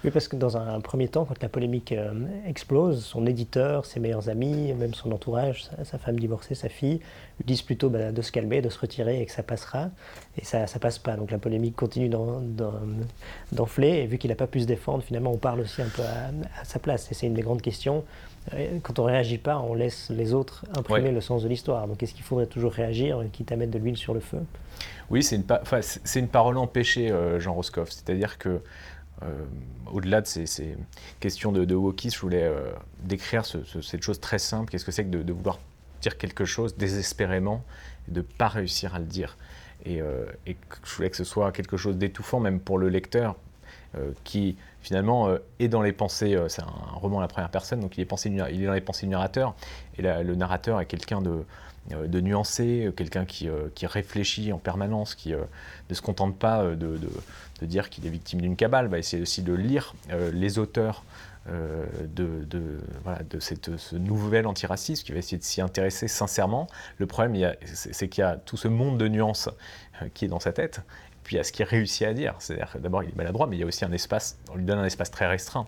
Oui, 0.04 0.10
parce 0.10 0.28
que 0.28 0.36
dans 0.36 0.56
un, 0.56 0.80
premier 0.80 1.08
temps, 1.08 1.24
quand 1.24 1.42
la 1.42 1.48
polémique 1.48 1.92
euh, 1.92 2.12
explose, 2.46 3.04
son 3.04 3.26
éditeur, 3.26 3.84
ses 3.84 4.00
meilleurs 4.00 4.28
amis, 4.28 4.72
même 4.72 4.94
son 4.94 5.12
entourage, 5.12 5.68
sa, 5.84 5.98
femme 5.98 6.18
divorcée, 6.18 6.54
sa 6.54 6.68
fille, 6.68 7.00
lui 7.38 7.44
disent 7.44 7.62
plutôt 7.62 7.90
bah, 7.90 8.10
de 8.12 8.22
se 8.22 8.32
calmer, 8.32 8.62
de 8.62 8.70
se 8.70 8.78
retirer 8.78 9.20
et 9.20 9.26
que 9.26 9.32
ça 9.32 9.42
passera. 9.42 9.90
Et 10.40 10.44
ça 10.44 10.62
ne 10.62 10.78
passe 10.78 10.98
pas. 10.98 11.16
Donc 11.16 11.30
la 11.30 11.38
polémique 11.38 11.76
continue 11.76 12.10
d'enfler. 13.52 13.88
Et 13.88 14.06
vu 14.06 14.18
qu'il 14.18 14.30
n'a 14.30 14.36
pas 14.36 14.46
pu 14.46 14.60
se 14.60 14.66
défendre, 14.66 15.02
finalement, 15.02 15.32
on 15.32 15.38
parle 15.38 15.60
aussi 15.60 15.82
un 15.82 15.88
peu 15.88 16.02
à, 16.02 16.64
sa 16.64 16.78
place. 16.78 17.10
Et 17.12 17.14
c'est 17.14 17.26
une 17.26 17.34
des 17.34 17.42
grandes 17.42 17.62
questions. 17.62 18.04
Euh, 18.54 18.78
quand 18.82 18.98
on 18.98 19.06
ne 19.06 19.12
réagit 19.12 19.38
pas, 19.38 19.58
on 19.58 19.74
laisse 19.74 20.10
les 20.10 20.34
autres 20.34 20.64
imprimer 20.76 21.10
le 21.10 21.20
sens 21.20 21.42
de 21.42 21.48
l'histoire. 21.48 21.86
Donc 21.86 22.02
est-ce 22.02 22.14
qu'il 22.14 22.24
faudrait 22.24 22.46
toujours 22.46 22.72
réagir, 22.72 23.22
quitte 23.32 23.52
à 23.52 23.56
mettre 23.56 23.72
de 23.72 23.78
l'huile 23.78 23.96
sur 23.96 24.14
le 24.14 24.20
feu? 24.20 24.38
Oui, 25.10 25.22
c'est 25.22 25.36
une, 25.36 25.44
une, 26.16 26.28
parole 26.28 26.58
empêchée, 26.58 27.10
euh, 27.10 27.40
Jean 27.40 27.54
Roscoff. 27.54 27.90
C'est-à-dire 27.90 28.38
que 28.38 28.60
euh, 29.22 29.44
au-delà 29.92 30.20
de 30.20 30.26
ces, 30.26 30.76
questions 31.20 31.52
de, 31.52 31.64
de 31.64 31.74
je 31.74 32.18
voulais 32.18 32.50
décrire 33.02 33.44
cette 33.44 34.02
chose 34.02 34.20
très 34.20 34.38
simple. 34.38 34.70
Qu'est-ce 34.70 34.84
que 34.84 34.92
c'est 34.92 35.04
que 35.04 35.16
de, 35.16 35.32
vouloir 35.32 35.58
dire 36.00 36.16
quelque 36.16 36.44
chose 36.44 36.76
désespérément 36.76 37.64
et 38.08 38.12
de 38.12 38.20
ne 38.20 38.24
pas 38.24 38.48
réussir 38.48 38.94
à 38.94 38.98
le 38.98 39.06
dire? 39.06 39.36
Et, 39.84 40.00
et, 40.46 40.56
je 40.84 40.94
voulais 40.94 41.10
que 41.10 41.16
ce 41.16 41.24
soit 41.24 41.50
quelque 41.52 41.76
chose 41.76 41.96
d'étouffant, 41.96 42.38
même 42.38 42.60
pour 42.60 42.78
le 42.78 42.88
lecteur, 42.88 43.36
qui 44.24 44.56
finalement 44.88 45.28
euh, 45.28 45.38
est 45.58 45.68
dans 45.68 45.82
les 45.82 45.92
pensées, 45.92 46.34
euh, 46.34 46.48
c'est 46.48 46.62
un 46.62 46.94
roman 46.94 47.18
à 47.18 47.22
la 47.22 47.28
première 47.28 47.50
personne, 47.50 47.80
donc 47.80 47.98
il 47.98 48.00
est, 48.00 48.64
dans 48.64 48.72
les 48.72 48.80
pensées 48.80 49.06
du 49.06 49.12
narrateur, 49.12 49.54
et 49.98 50.02
le 50.02 50.34
narrateur 50.34 50.80
est 50.80 50.86
quelqu'un 50.86 51.20
de, 51.20 51.44
euh, 51.92 52.20
nuancé, 52.20 52.90
quelqu'un 52.96 53.24
qui, 53.24 53.48
réfléchit 53.82 54.52
en 54.52 54.58
permanence, 54.58 55.14
qui 55.14 55.32
ne 55.32 55.94
se 55.94 56.02
contente 56.02 56.38
pas 56.38 56.64
de, 56.64 56.98
dire 57.62 57.90
qu'il 57.90 58.06
est 58.06 58.10
victime 58.10 58.40
d'une 58.40 58.56
cabale, 58.56 58.86
va 58.86 58.98
essayer 58.98 59.20
aussi 59.22 59.42
de 59.42 59.52
lire 59.52 59.94
les 60.32 60.58
auteurs 60.58 61.02
de 61.46 63.40
cette, 63.40 63.76
ce 63.78 63.96
nouvel 63.96 64.46
antiracisme, 64.46 65.04
qui 65.04 65.12
va 65.12 65.18
essayer 65.18 65.38
de 65.38 65.42
s'y 65.42 65.60
intéresser 65.60 66.08
sincèrement. 66.08 66.66
Le 66.98 67.06
problème, 67.06 67.54
c'est 67.64 68.08
qu'il 68.08 68.22
y 68.22 68.24
a 68.24 68.36
tout 68.36 68.56
ce 68.56 68.68
monde 68.68 68.96
de 68.96 69.08
nuances 69.08 69.48
qui 70.14 70.26
est 70.26 70.28
dans 70.28 70.40
sa 70.40 70.52
tête, 70.52 70.82
puis 71.28 71.38
à 71.38 71.44
ce 71.44 71.52
qu'il 71.52 71.66
réussit 71.66 72.06
à 72.06 72.14
dire. 72.14 72.34
C'est-à-dire 72.38 72.74
d'abord, 72.78 73.02
il 73.02 73.10
est 73.10 73.16
maladroit, 73.16 73.46
mais 73.46 73.56
il 73.56 73.58
y 73.58 73.62
a 73.62 73.66
aussi 73.66 73.84
un 73.84 73.92
espace, 73.92 74.38
on 74.50 74.56
lui 74.56 74.64
donne 74.64 74.78
un 74.78 74.86
espace 74.86 75.10
très 75.10 75.26
restreint. 75.26 75.66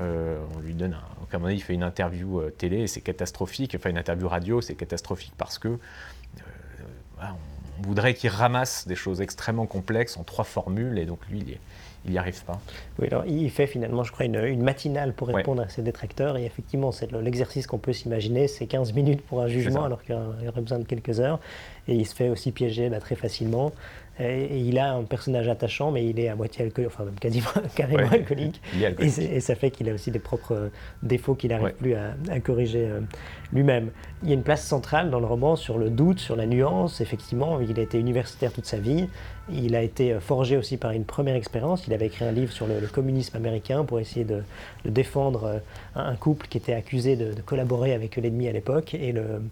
Euh, 0.00 0.40
on 0.56 0.58
lui 0.58 0.74
donne, 0.74 0.94
un, 0.94 1.26
comme 1.30 1.44
on 1.44 1.48
dit, 1.48 1.54
il 1.54 1.62
fait 1.62 1.74
une 1.74 1.84
interview 1.84 2.40
euh, 2.40 2.50
télé 2.50 2.78
et 2.78 2.86
c'est 2.88 3.02
catastrophique, 3.02 3.76
enfin 3.76 3.90
une 3.90 3.98
interview 3.98 4.26
radio, 4.26 4.60
c'est 4.60 4.74
catastrophique 4.74 5.32
parce 5.38 5.60
que 5.60 5.68
euh, 5.68 7.24
on 7.78 7.86
voudrait 7.86 8.14
qu'il 8.14 8.30
ramasse 8.30 8.88
des 8.88 8.96
choses 8.96 9.20
extrêmement 9.20 9.66
complexes 9.66 10.16
en 10.16 10.24
trois 10.24 10.44
formules, 10.44 10.98
et 10.98 11.04
donc 11.04 11.20
lui, 11.28 11.38
il 11.38 11.52
est 11.52 11.60
il 12.06 12.12
n'y 12.12 12.18
arrive 12.18 12.44
pas. 12.44 12.60
Oui, 12.98 13.08
alors 13.10 13.24
il 13.26 13.50
fait 13.50 13.66
finalement, 13.66 14.04
je 14.04 14.12
crois, 14.12 14.26
une, 14.26 14.62
matinale 14.62 15.12
pour 15.12 15.28
répondre 15.28 15.62
à 15.62 15.68
ses 15.68 15.82
détracteurs. 15.82 16.36
Et 16.36 16.44
effectivement, 16.44 16.92
c'est 16.92 17.10
l'exercice 17.12 17.66
qu'on 17.66 17.78
peut 17.78 17.92
s'imaginer, 17.92 18.46
c'est 18.46 18.66
15 18.66 18.92
minutes 18.92 19.22
pour 19.22 19.42
un 19.42 19.48
jugement, 19.48 19.84
alors 19.84 20.02
qu'il 20.02 20.14
aurait 20.14 20.60
besoin 20.60 20.78
de 20.78 20.84
quelques 20.84 21.20
heures. 21.20 21.40
Et 21.88 21.94
il 21.94 22.06
se 22.06 22.14
fait 22.14 22.28
aussi 22.28 22.52
piéger 22.52 22.88
bah, 22.88 23.00
très 23.00 23.16
facilement. 23.16 23.72
Et, 24.18 24.58
il 24.58 24.78
a 24.78 24.94
un 24.94 25.04
personnage 25.04 25.48
attachant, 25.48 25.90
mais 25.90 26.06
il 26.06 26.18
est 26.18 26.28
à 26.28 26.36
moitié 26.36 26.64
alcoolique, 26.64 26.90
enfin 26.92 27.04
même 27.04 27.18
quasiment 27.18 27.48
carrément 27.74 28.10
alcoolique. 28.10 28.60
Et, 28.98 29.40
ça 29.40 29.54
fait 29.54 29.70
qu'il 29.70 29.88
a 29.88 29.94
aussi 29.94 30.10
des 30.10 30.18
propres 30.18 30.54
euh, 30.54 30.68
défauts 31.02 31.34
qu'il 31.34 31.50
n'arrive 31.50 31.74
plus 31.74 31.94
à, 31.94 32.40
corriger 32.40 32.86
euh, 32.88 33.00
lui-même. 33.52 33.90
Il 34.22 34.28
y 34.28 34.32
a 34.32 34.34
une 34.34 34.42
place 34.42 34.64
centrale 34.64 35.10
dans 35.10 35.20
le 35.20 35.26
roman 35.26 35.56
sur 35.56 35.78
le 35.78 35.90
doute, 35.90 36.20
sur 36.20 36.36
la 36.36 36.46
nuance. 36.46 37.00
Effectivement, 37.00 37.60
il 37.60 37.78
a 37.78 37.82
été 37.82 37.98
universitaire 37.98 38.52
toute 38.52 38.66
sa 38.66 38.78
vie. 38.78 39.08
Il 39.52 39.76
a 39.76 39.82
été 39.82 40.12
euh, 40.12 40.20
forgé 40.20 40.56
aussi 40.56 40.76
par 40.76 40.90
une 40.90 41.04
première 41.04 41.36
expérience. 41.36 41.86
Il 41.86 41.94
avait 41.94 42.06
écrit 42.06 42.24
un 42.24 42.32
livre 42.32 42.52
sur 42.52 42.66
le, 42.66 42.86
communisme 42.88 43.36
américain 43.36 43.84
pour 43.84 44.00
essayer 44.00 44.24
de, 44.24 44.42
défendre 44.84 45.44
euh, 45.44 45.58
un 45.94 46.16
couple 46.16 46.46
qui 46.48 46.58
était 46.58 46.72
accusé 46.72 47.16
de, 47.16 47.32
collaborer 47.42 47.92
avec 47.92 48.16
l'ennemi 48.16 48.48
à 48.48 48.52
l'époque. 48.52 48.94
Et 48.94 49.12
le, 49.12 49.42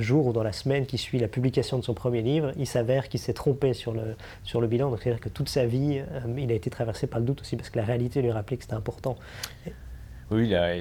jour 0.00 0.26
ou 0.26 0.32
dans 0.32 0.42
la 0.42 0.52
semaine 0.52 0.86
qui 0.86 0.98
suit 0.98 1.18
la 1.18 1.28
publication 1.28 1.78
de 1.78 1.84
son 1.84 1.94
premier 1.94 2.22
livre, 2.22 2.52
il 2.56 2.66
s'avère 2.66 3.08
qu'il 3.08 3.20
s'est 3.20 3.32
trompé 3.32 3.74
sur 3.74 3.92
le, 3.92 4.16
sur 4.44 4.60
le 4.60 4.66
bilan. 4.66 4.94
C'est-à-dire 4.96 5.20
que 5.20 5.28
toute 5.28 5.48
sa 5.48 5.66
vie, 5.66 6.00
euh, 6.00 6.20
il 6.38 6.50
a 6.50 6.54
été 6.54 6.70
traversé 6.70 7.06
par 7.06 7.20
le 7.20 7.26
doute 7.26 7.40
aussi 7.40 7.56
parce 7.56 7.70
que 7.70 7.78
la 7.78 7.84
réalité 7.84 8.22
lui 8.22 8.30
rappelait 8.30 8.56
que 8.56 8.64
c'était 8.64 8.74
important. 8.74 9.16
Oui, 10.30 10.48
il 10.48 10.54
a, 10.54 10.74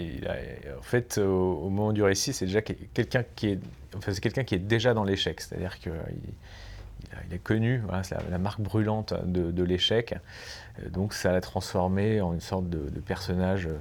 en 0.77 0.81
fait, 0.81 1.17
au, 1.17 1.69
moment 1.69 1.91
du 1.91 2.03
récit, 2.03 2.31
c'est 2.31 2.45
déjà 2.45 2.61
quelqu'un 2.61 3.23
qui 3.35 3.49
est, 3.49 3.59
quelqu'un 4.21 4.43
qui 4.43 4.55
est 4.55 4.59
déjà 4.59 4.93
dans 4.93 5.03
l'échec. 5.03 5.41
C'est-à-dire 5.41 5.77
qu'il 5.79 5.91
il, 7.29 7.35
est 7.35 7.39
connu, 7.39 7.81
c'est 8.03 8.15
la, 8.29 8.37
marque 8.37 8.61
brûlante 8.61 9.13
de, 9.25 9.63
l'échec. 9.63 10.15
Euh, 10.79 10.89
donc 10.89 11.13
ça 11.13 11.31
l'a 11.31 11.41
transformé 11.41 12.21
en 12.21 12.33
une 12.33 12.39
sorte 12.39 12.69
de, 12.69 12.99
personnage 13.01 13.67
euh, 13.67 13.77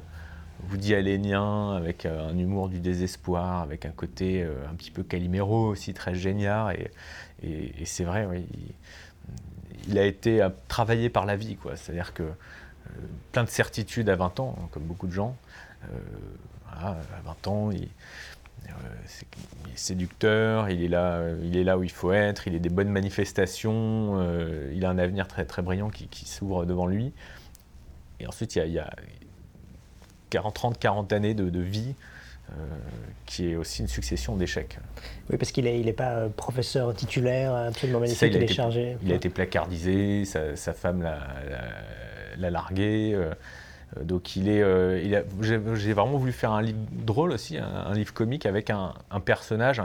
Woody 0.70 0.94
Allenien, 0.94 1.72
avec 1.76 2.06
euh, 2.06 2.28
un 2.28 2.38
humour 2.38 2.68
du 2.68 2.80
désespoir, 2.80 3.62
avec 3.62 3.86
un 3.86 3.90
côté 3.90 4.46
un 4.70 4.74
petit 4.74 4.90
peu 4.90 5.02
Calimero 5.02 5.68
aussi, 5.68 5.94
très 5.94 6.14
génial. 6.14 6.76
Et, 7.42 7.84
c'est 7.84 8.04
vrai, 8.04 8.28
il, 9.88 9.98
a 9.98 10.04
été 10.04 10.46
travaillé 10.68 11.08
par 11.08 11.24
la 11.26 11.36
vie. 11.36 11.56
C'est-à-dire 11.74 12.12
que 12.12 12.30
plein 13.32 13.44
de 13.44 13.48
certitudes 13.48 14.08
à 14.08 14.16
20 14.16 14.40
ans, 14.40 14.56
hein, 14.58 14.68
comme 14.72 14.84
beaucoup 14.84 15.06
de 15.06 15.12
gens. 15.12 15.36
à 16.70 16.96
20 17.24 17.48
ans, 17.48 17.70
il, 17.70 17.84
est 17.84 19.76
séducteur, 19.76 20.68
il 20.68 20.82
est, 20.82 20.88
là, 20.88 21.22
il 21.42 21.56
est 21.56 21.64
là 21.64 21.78
où 21.78 21.82
il 21.82 21.90
faut 21.90 22.12
être, 22.12 22.46
il 22.46 22.54
est 22.54 22.60
des 22.60 22.68
bonnes 22.68 22.90
manifestations, 22.90 24.20
euh, 24.20 24.70
il 24.74 24.84
a 24.84 24.90
un 24.90 24.98
avenir 24.98 25.26
très, 25.28 25.44
très 25.44 25.62
brillant 25.62 25.90
qui, 25.90 26.08
s'ouvre 26.26 26.66
devant 26.66 26.86
lui. 26.86 27.12
Et 28.18 28.26
ensuite, 28.26 28.56
il 28.56 28.72
y 28.72 28.78
a, 28.78 28.90
40, 30.30 30.54
30, 30.54 30.78
40 30.78 31.12
années 31.12 31.34
de, 31.34 31.60
vie 31.60 31.94
euh, 32.50 32.54
qui 33.26 33.50
est 33.50 33.56
aussi 33.56 33.82
une 33.82 33.88
succession 33.88 34.36
d'échecs. 34.36 34.78
Oui, 35.28 35.36
parce 35.36 35.52
qu'il 35.52 35.64
n'est 35.64 35.80
il 35.80 35.88
est 35.88 35.92
pas 35.92 36.12
euh, 36.12 36.28
professeur 36.28 36.94
titulaire, 36.94 37.54
absolument 37.54 38.00
magnifique, 38.00 38.32
il, 38.34 38.42
est 38.42 38.48
chargé. 38.48 38.96
Il 39.02 39.12
a 39.12 39.16
été 39.16 39.28
placardisé, 39.28 40.24
sa, 40.24 40.72
femme 40.72 41.02
l'a 41.02 42.50
largué. 42.50 43.16
Euh, 43.96 44.04
donc 44.04 44.36
il 44.36 44.48
est, 44.48 44.62
euh, 44.62 45.22
j'ai 45.40 45.92
vraiment 45.92 46.18
voulu 46.18 46.32
faire 46.32 46.52
un 46.52 46.62
livre 46.62 46.78
drôle 46.92 47.32
aussi, 47.32 47.58
un, 47.58 47.92
livre 47.92 48.12
comique 48.12 48.46
avec 48.46 48.70
un, 48.70 48.94
personnage 49.24 49.82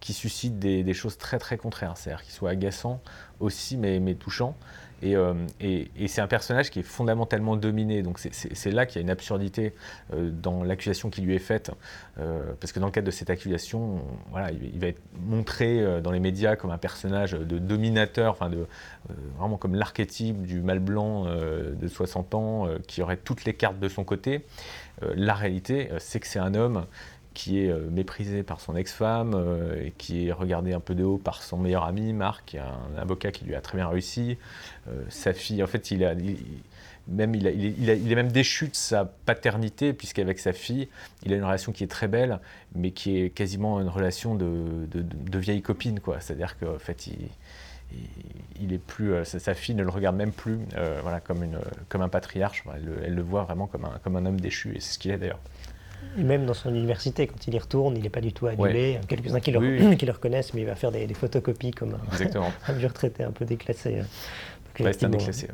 qui 0.00 0.12
suscite 0.12 0.58
des, 0.58 0.94
choses 0.94 1.18
très 1.18 1.38
très 1.38 1.56
contraires, 1.56 1.96
c'est-à-dire 1.96 2.22
qu'il 2.22 2.32
soit 2.32 2.50
agaçant 2.50 3.00
aussi 3.40 3.76
mais, 3.76 4.00
mais 4.00 4.14
touchant. 4.14 4.56
Euh, 5.02 5.34
et, 5.60 5.88
c'est 6.08 6.20
un 6.20 6.26
personnage 6.26 6.70
qui 6.70 6.80
est 6.80 6.84
fondamentalement 6.84 7.56
dominé. 7.56 8.02
Donc 8.02 8.18
c'est 8.18 8.70
là 8.70 8.86
qu'il 8.86 8.96
y 8.96 8.98
a 8.98 9.02
une 9.02 9.10
absurdité 9.10 9.74
euh, 10.12 10.30
dans 10.30 10.62
l'accusation 10.62 11.10
qui 11.10 11.22
lui 11.22 11.34
est 11.34 11.40
faite. 11.40 11.70
Euh, 12.18 12.52
parce 12.60 12.72
que 12.72 12.80
dans 12.80 12.86
le 12.86 12.92
cadre 12.92 13.06
de 13.06 13.10
cette 13.10 13.30
accusation, 13.30 14.02
voilà, 14.30 14.50
il, 14.50 14.78
va 14.78 14.88
être 14.88 15.00
montré 15.20 16.00
dans 16.02 16.10
les 16.10 16.20
médias 16.20 16.56
comme 16.56 16.70
un 16.70 16.78
personnage 16.78 17.32
de 17.32 17.58
dominateur, 17.58 18.32
enfin 18.32 18.50
de, 18.50 18.66
vraiment 19.38 19.56
comme 19.56 19.74
l'archétype 19.74 20.42
du 20.42 20.60
mal 20.60 20.78
blanc 20.78 21.24
de 21.24 21.88
60 21.88 22.34
ans 22.34 22.68
qui 22.86 23.02
aurait 23.02 23.16
toutes 23.16 23.44
les 23.44 23.54
cartes 23.54 23.78
de 23.78 23.88
son 23.88 24.04
côté. 24.04 24.44
la 25.00 25.34
réalité, 25.34 25.90
c'est 25.98 26.20
que 26.20 26.26
c'est 26.26 26.38
un 26.38 26.54
homme 26.54 26.84
qui 27.34 27.60
est 27.60 27.70
euh, 27.70 27.88
méprisé 27.90 28.42
par 28.42 28.60
son 28.60 28.76
ex-femme, 28.76 29.32
euh, 29.34 29.86
et 29.86 29.92
qui 29.96 30.28
est 30.28 30.32
regardé 30.32 30.72
un 30.72 30.80
peu 30.80 30.94
de 30.94 31.04
haut 31.04 31.18
par 31.18 31.42
son 31.42 31.56
meilleur 31.58 31.84
ami, 31.84 32.12
Marc, 32.12 32.56
un 32.56 33.00
avocat 33.00 33.32
qui 33.32 33.44
lui 33.44 33.54
a 33.54 33.60
très 33.60 33.78
bien 33.78 33.88
réussi. 33.88 34.38
Euh, 34.88 35.02
sa 35.08 35.32
fille, 35.32 35.62
en 35.62 35.66
fait, 35.66 35.90
il, 35.90 36.02
est 36.02 36.14
même 37.16 38.32
déchu 38.32 38.68
de 38.68 38.74
sa 38.74 39.04
paternité, 39.04 39.92
puisqu'avec 39.92 40.38
sa 40.38 40.52
fille, 40.52 40.88
il 41.24 41.32
a 41.32 41.36
une 41.36 41.44
relation 41.44 41.72
qui 41.72 41.84
est 41.84 41.90
très 41.90 42.08
belle, 42.08 42.40
mais 42.74 42.90
qui 42.90 43.18
est 43.18 43.30
quasiment 43.30 43.80
une 43.80 43.88
relation 43.88 44.34
de, 44.34 45.38
vieille 45.38 45.62
copine. 45.62 45.98
C'est-à-dire 46.20 46.58
qu'en 46.58 46.78
fait, 46.78 47.08
il, 48.60 48.72
est 48.72 48.78
plus, 48.78 49.12
sa 49.24 49.54
fille 49.54 49.74
ne 49.74 49.82
le 49.82 49.90
regarde 49.90 50.16
même 50.16 50.32
plus 50.32 50.58
voilà, 51.02 51.20
comme, 51.20 51.42
un 52.02 52.08
patriarche. 52.08 52.64
Elle, 53.04 53.14
le 53.14 53.22
voit 53.22 53.44
vraiment 53.44 53.66
comme 53.66 54.16
un 54.16 54.26
homme 54.26 54.40
déchu, 54.40 54.76
et 54.76 54.80
c'est 54.80 54.94
ce 54.94 54.98
qu'il 54.98 55.10
est 55.10 55.18
d'ailleurs. 55.18 55.40
Et 56.18 56.22
même 56.22 56.44
dans 56.44 56.54
son 56.54 56.74
université, 56.74 57.26
quand 57.26 57.46
il 57.46 57.54
y 57.54 57.58
retourne, 57.58 57.96
il 57.96 58.02
n'est 58.02 58.10
pas 58.10 58.20
du 58.20 58.32
tout 58.32 58.46
annulé. 58.46 59.00
Quelques-uns 59.08 59.40
qui, 59.40 59.50
le, 59.50 60.12
reconnaissent, 60.12 60.54
mais 60.54 60.62
il 60.62 60.66
va 60.66 60.74
faire 60.74 60.92
des, 60.92 61.06
photocopies 61.14 61.70
comme 61.70 61.96
un, 62.68 62.72
vieux 62.72 62.88
retraité 62.88 63.24
un 63.24 63.30
peu 63.30 63.44
déclassé. 63.44 64.00
Euh, 64.00 64.92
c'est 64.92 65.04
un 65.04 65.08
déclassé. 65.08 65.48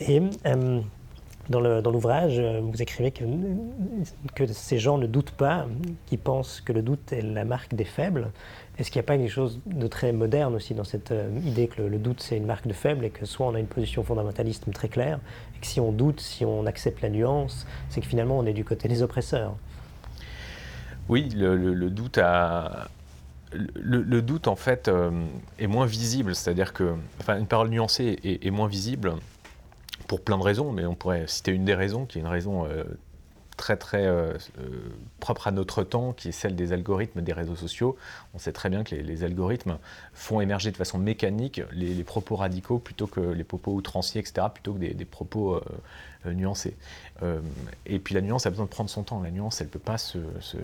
Et 0.00 0.20
euh, 0.46 0.80
Dans 1.48 1.90
l'ouvrage, 1.90 2.40
vous 2.40 2.82
écrivez 2.82 3.10
que, 3.10 3.24
que 4.34 4.46
ces 4.46 4.78
gens 4.78 4.98
ne 4.98 5.06
doutent 5.06 5.30
pas, 5.32 5.66
qui 6.06 6.16
pensent 6.16 6.60
que 6.60 6.72
le 6.72 6.82
doute 6.82 7.12
est 7.12 7.22
la 7.22 7.44
marque 7.44 7.74
des 7.74 7.84
faibles. 7.84 8.30
Est-ce 8.78 8.90
qu'il 8.90 9.00
n'y 9.00 9.04
a 9.04 9.08
pas 9.08 9.16
quelque 9.16 9.30
chose 9.30 9.60
de 9.64 9.86
très 9.86 10.12
moderne 10.12 10.54
aussi 10.54 10.74
dans 10.74 10.84
cette 10.84 11.10
euh, 11.10 11.30
idée 11.46 11.66
que 11.66 11.80
le, 11.80 11.98
doute 11.98 12.20
c'est 12.20 12.36
une 12.36 12.44
marque 12.44 12.66
de 12.66 12.74
faible 12.74 13.06
et 13.06 13.10
que 13.10 13.24
soit 13.24 13.46
on 13.46 13.54
a 13.54 13.60
une 13.60 13.66
position 13.66 14.02
fondamentaliste 14.02 14.70
très 14.72 14.88
claire 14.88 15.18
et 15.56 15.60
que 15.60 15.66
si 15.66 15.80
on 15.80 15.92
doute, 15.92 16.20
si 16.20 16.44
on 16.44 16.66
accepte 16.66 17.02
la 17.02 17.08
nuance, 17.08 17.66
c'est 17.88 18.00
que 18.00 18.06
finalement 18.06 18.38
on 18.38 18.46
est 18.46 18.52
du 18.52 18.64
côté 18.64 18.88
des 18.88 19.02
oppresseurs. 19.02 19.56
Oui, 21.08 21.28
le, 21.34 21.88
doute 21.90 22.18
le, 23.52 24.22
doute 24.22 24.48
en 24.48 24.56
fait 24.56 24.88
euh, 24.88 25.10
est 25.58 25.66
moins 25.66 25.86
visible, 25.86 26.34
c'est-à-dire 26.34 26.72
que 26.72 26.94
enfin, 27.20 27.38
une 27.38 27.46
parole 27.46 27.68
nuancée 27.68 28.18
est, 28.24 28.50
moins 28.50 28.68
visible 28.68 29.14
pour 30.08 30.20
plein 30.20 30.38
de 30.38 30.42
raisons, 30.42 30.72
mais 30.72 30.84
on 30.84 30.94
pourrait 30.94 31.26
citer 31.26 31.52
une 31.52 31.64
des 31.64 31.74
raisons 31.74 32.06
qui 32.06 32.18
est 32.18 32.20
une 32.20 32.26
raison 32.26 32.66
euh, 32.66 32.84
très 33.56 33.76
très 33.76 34.06
euh, 34.06 34.34
euh, 34.58 34.68
propre 35.20 35.48
à 35.48 35.50
notre 35.50 35.82
temps, 35.82 36.12
qui 36.12 36.28
est 36.28 36.32
celle 36.32 36.54
des 36.54 36.72
algorithmes 36.72 37.22
des 37.22 37.32
réseaux 37.32 37.56
sociaux. 37.56 37.96
On 38.34 38.38
sait 38.38 38.52
très 38.52 38.68
bien 38.68 38.84
que 38.84 38.94
les, 38.94 39.24
algorithmes 39.24 39.78
font 40.12 40.40
émerger 40.40 40.70
de 40.70 40.76
façon 40.76 40.98
mécanique 40.98 41.60
les, 41.72 42.04
propos 42.04 42.36
radicaux 42.36 42.78
plutôt 42.78 43.06
que 43.06 43.20
les 43.20 43.44
propos 43.44 43.72
outranciers, 43.72 44.20
etc., 44.20 44.46
plutôt 44.52 44.74
que 44.74 44.78
des, 44.78 45.04
propos 45.04 45.54
euh, 45.54 46.32
nuancés. 46.32 46.74
et 47.86 47.98
puis 48.00 48.14
la 48.14 48.20
nuance 48.20 48.46
a 48.46 48.50
besoin 48.50 48.66
de 48.66 48.70
prendre 48.70 48.90
son 48.90 49.04
temps. 49.04 49.22
La 49.22 49.30
nuance, 49.30 49.60
elle 49.60 49.68
ne 49.68 49.72
peut 49.72 49.78
pas 49.78 49.96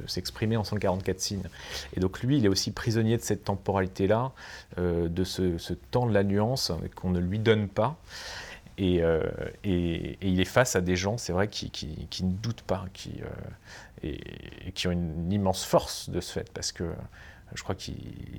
s'exprimer 0.07 0.57
en 0.57 0.65
144 0.65 1.21
signes. 1.21 1.49
Et 1.97 2.01
donc 2.01 2.21
lui, 2.21 2.39
il 2.39 2.45
est 2.45 2.49
aussi 2.49 2.73
prisonnier 2.73 3.17
de 3.17 3.23
cette 3.23 3.45
temporalité-là, 3.45 4.33
de 4.77 5.25
ce, 5.25 5.73
temps 5.93 6.07
de 6.07 6.13
la 6.13 6.25
nuance 6.25 6.73
qu'on 6.97 7.11
ne 7.11 7.21
lui 7.21 7.39
donne 7.39 7.69
pas. 7.69 7.97
Euh, 8.81 9.23
et, 9.65 10.19
il 10.23 10.41
est 10.41 10.47
face 10.47 10.77
à 10.77 10.81
des 10.81 10.97
gens, 10.97 11.19
c'est 11.19 11.33
vrai, 11.33 11.49
qui, 11.49 11.71
ne 12.23 12.33
doutent 12.33 12.63
pas, 12.63 12.85
qui, 12.93 13.21
euh, 13.23 13.27
et, 14.03 14.73
qui 14.73 14.89
ont 14.89 14.93
une, 14.93 15.33
immense 15.33 15.65
force 15.65 16.11
de 16.11 16.21
ce 16.21 16.33
fait, 16.33 16.51
parce 16.53 16.73
que 16.73 16.93
je 17.55 17.63
crois 17.63 17.75
qu'il 17.75 17.95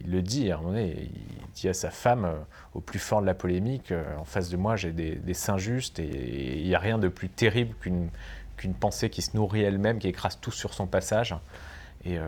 le 0.08 0.22
dit 0.24 0.52
à 0.52 0.56
un 0.56 0.58
moment 0.58 0.72
donné, 0.72 1.10
il 1.13 1.52
dit 1.54 1.69
à 1.69 1.74
sa 1.74 1.91
femme, 1.91 2.26
euh, 2.26 2.34
au 2.74 2.82
plus 2.82 3.00
fort 3.00 3.22
de 3.22 3.28
la 3.28 3.36
polémique, 3.36 3.93
en 4.17 4.26
face 4.26 4.50
de 4.50 4.58
moi 4.58 4.76
j'ai 4.76 4.91
des, 4.91 5.15
des 5.15 5.36
justes, 5.58 6.00
et 6.00 6.60
il 6.60 6.67
n'y 6.67 6.76
a 6.76 6.80
rien 6.80 6.98
de 6.98 7.08
plus 7.08 7.30
terrible 7.30 7.76
qu'une 7.80 8.74
pensée 8.74 9.10
qui 9.10 9.22
se 9.22 9.38
nourrit 9.38 9.62
elle-même, 9.62 10.00
qui 10.00 10.08
écrase 10.08 10.39
tout 10.39 10.52
sur 10.52 10.74
son 10.74 10.88
passage. 10.88 11.36
Et, 12.06 12.19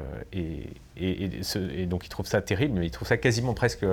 donc 1.88 2.06
il 2.06 2.10
trouve 2.10 2.28
ça 2.28 2.42
terrible, 2.42 2.80
mais 2.80 2.86
il 2.86 2.92
trouve 2.92 3.08
ça 3.08 3.18
quasiment 3.18 3.54
presque 3.54 3.86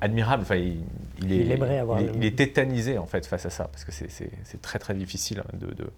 admirable. 0.00 0.42
Enfin, 0.42 0.56
il, 0.56 1.32
est, 1.32 1.46
il, 1.46 2.24
est, 2.24 2.36
tétanisé 2.36 2.98
en 2.98 3.06
fait 3.06 3.26
face 3.26 3.46
à 3.46 3.50
ça, 3.50 3.64
parce 3.64 3.84
que 3.84 3.92
c'est 3.92 4.62
très 4.62 4.78
très 4.78 4.94
difficile 4.94 5.40
hein, 5.40 5.56
de, 5.58 5.90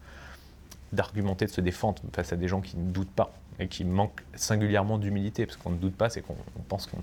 d'argumenter, 0.92 1.46
de, 1.46 1.50
se 1.50 1.60
défendre 1.60 2.02
face 2.12 2.32
à 2.32 2.36
des 2.36 2.48
gens 2.48 2.60
qui 2.60 2.76
ne 2.76 2.90
doutent 2.90 3.10
pas 3.10 3.32
et 3.58 3.68
qui 3.68 3.84
manquent 3.84 4.22
singulièrement 4.34 4.98
d'humilité, 4.98 5.44
parce 5.46 5.56
qu'on 5.58 5.70
ne 5.70 5.76
doute 5.76 5.94
pas, 5.94 6.08
c'est 6.08 6.22
qu'on 6.22 6.36
pense 6.68 6.86
qu'on 6.86 6.98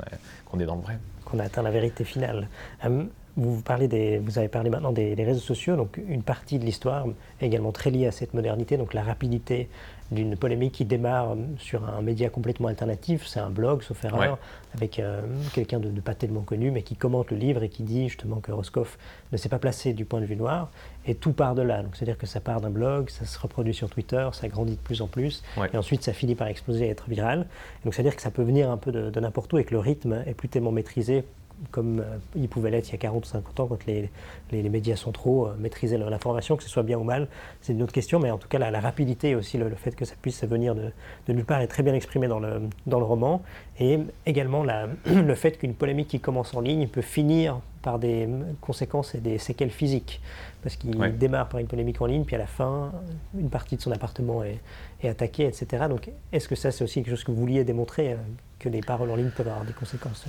qu'on 0.46 0.60
est 0.60 0.66
dans 0.66 0.76
le 0.76 0.82
vrai. 0.82 0.98
Qu'on 1.26 1.40
a 1.40 1.44
atteint 1.44 1.62
la 1.62 1.72
vérité 1.72 2.04
finale. 2.04 2.48
Hum, 2.84 3.10
vous, 3.38 3.62
parlez 3.62 3.88
des, 3.88 4.18
vous 4.18 4.40
avez 4.40 4.48
parlé 4.48 4.70
maintenant 4.70 4.92
des, 4.92 5.16
des, 5.16 5.24
réseaux 5.24 5.40
sociaux, 5.40 5.76
donc 5.76 6.00
une 6.10 6.24
partie 6.24 6.58
de 6.60 6.66
l'histoire 6.66 7.06
est 7.40 7.46
également 7.46 7.72
très 7.72 7.92
liée 7.92 8.08
à 8.08 8.12
cette 8.12 8.34
modernité, 8.34 8.78
donc 8.78 8.94
la 8.94 9.04
rapidité 9.04 9.70
d'une 10.12 10.38
polémique 10.38 10.74
qui 10.74 10.86
démarre 10.86 11.36
sur 11.58 11.88
un 11.88 12.02
média 12.02 12.30
complètement 12.30 12.70
alternatif, 12.70 13.28
c'est 13.28 13.40
un 13.40 13.50
blog, 13.50 13.82
sauf 13.82 14.06
erreur, 14.06 14.40
avec 14.74 15.00
euh, 15.00 15.22
quelqu'un 15.54 15.80
de, 15.80 15.90
pas 16.00 16.16
tellement 16.16 16.42
connu, 16.42 16.72
mais 16.72 16.82
qui 16.82 16.96
commente 16.96 17.32
le 17.32 17.38
livre 17.38 17.64
et 17.64 17.70
qui 17.70 17.84
dit 17.84 18.08
justement 18.08 18.38
que 18.38 18.52
Roscoff 18.52 18.98
ne 19.32 19.38
s'est 19.38 19.50
pas 19.50 19.60
placé 19.60 19.94
du 19.94 20.06
point 20.06 20.22
de 20.22 20.26
vue 20.26 20.38
noir, 20.38 20.72
et 21.06 21.16
tout 21.16 21.34
part 21.34 21.56
de 21.56 21.62
là. 21.62 21.84
Donc 21.84 21.96
c'est-à-dire 21.96 22.18
que 22.18 22.28
ça 22.28 22.40
part 22.40 22.62
d'un 22.62 22.70
blog, 22.70 23.10
ça 23.10 23.26
se 23.26 23.38
reproduit 23.38 23.74
sur 23.74 23.90
Twitter, 23.90 24.28
ça 24.32 24.48
grandit 24.48 24.76
de 24.76 24.82
plus 24.82 25.02
en 25.02 25.08
plus, 25.08 25.44
et 25.74 25.78
ensuite 25.78 26.04
ça 26.04 26.14
finit 26.14 26.36
par 26.36 26.48
exploser 26.48 26.86
et 26.86 26.90
être 26.90 27.10
viral. 27.10 27.46
donc 27.84 27.94
c'est-à-dire 27.94 28.16
que 28.16 28.22
ça 28.22 28.32
peut 28.32 28.44
venir 28.44 28.72
un 28.72 28.78
peu 28.78 28.92
de, 28.92 29.10
de 29.10 29.20
n'importe 29.20 29.52
où 29.54 29.58
et 29.58 29.66
que 29.66 29.74
le 29.74 29.80
rythme 29.80 30.24
est 30.26 30.34
plus 30.34 30.48
tellement 30.48 30.72
maîtrisé 30.72 31.26
comme 31.72 32.00
euh, 32.00 32.18
il 32.36 32.48
pouvait 32.48 32.70
l'être 32.70 32.88
il 32.90 32.92
y 32.92 32.96
a 32.96 32.98
40 32.98 33.26
ou 33.26 33.28
50 33.28 33.60
ans 33.60 33.68
quand 33.68 33.86
les, 33.86 34.10
les, 34.52 34.70
médias 34.70 34.96
sont 34.96 35.12
trop 35.12 35.48
euh, 35.48 35.56
maîtrisés 35.58 35.98
l'information, 35.98 36.56
que 36.56 36.64
ce 36.64 36.70
soit 36.70 36.84
bien 36.84 36.98
ou 36.98 37.04
mal, 37.04 37.28
c'est 37.62 37.74
une 37.74 37.82
autre 37.82 37.94
question, 37.94 38.20
mais 38.20 38.32
en 38.32 38.38
tout 38.38 38.48
cas 38.48 38.60
la, 38.60 38.80
rapidité 38.80 39.30
et 39.30 39.36
aussi 39.36 39.58
le, 39.58 39.70
fait 39.76 39.96
que 39.96 40.06
ça 40.06 40.16
puisse 40.22 40.44
venir 40.44 40.76
de, 40.76 40.92
de, 41.28 41.34
nulle 41.34 41.46
part 41.46 41.62
est 41.62 41.68
très 41.68 41.84
bien 41.84 41.94
exprimé 41.94 42.28
dans 42.28 42.40
le, 42.40 42.62
dans 42.86 43.00
le 43.00 43.06
roman, 43.06 43.42
et 43.80 44.00
également 44.26 44.64
la, 44.64 44.88
le 45.06 45.36
fait 45.36 45.58
qu'une 45.58 45.74
polémique 45.74 46.08
qui 46.08 46.20
commence 46.20 46.54
en 46.54 46.62
ligne 46.62 46.88
peut 46.88 47.02
finir 47.02 47.60
par 47.82 48.00
des 48.00 48.28
conséquences 48.60 49.16
et 49.16 49.20
des 49.20 49.38
séquelles 49.38 49.70
physiques, 49.70 50.22
parce 50.62 50.76
qu'il 50.76 51.18
démarre 51.18 51.48
par 51.48 51.60
une 51.60 51.68
polémique 51.68 52.02
en 52.02 52.06
ligne, 52.06 52.24
puis 52.24 52.36
à 52.36 52.40
la 52.40 52.48
fin, 52.48 52.92
une 53.38 53.50
partie 53.50 53.78
de 53.78 53.82
son 53.82 53.92
appartement 53.92 54.44
est, 54.44 54.60
est 55.02 55.10
attaquée, 55.10 55.46
etc. 55.46 55.86
Donc 55.90 56.10
est-ce 56.32 56.48
que 56.48 56.56
ça 56.56 56.72
c'est 56.72 56.84
aussi 56.84 57.02
quelque 57.02 57.12
chose 57.12 57.24
que 57.24 57.32
vous 57.32 57.40
vouliez 57.40 57.64
démontrer, 57.64 58.14
euh, 58.14 58.18
que 58.60 58.70
les 58.70 58.82
paroles 58.82 59.12
en 59.12 59.16
ligne 59.16 59.30
peuvent 59.30 59.48
avoir 59.48 59.66
des 59.66 59.74
conséquences 59.74 60.26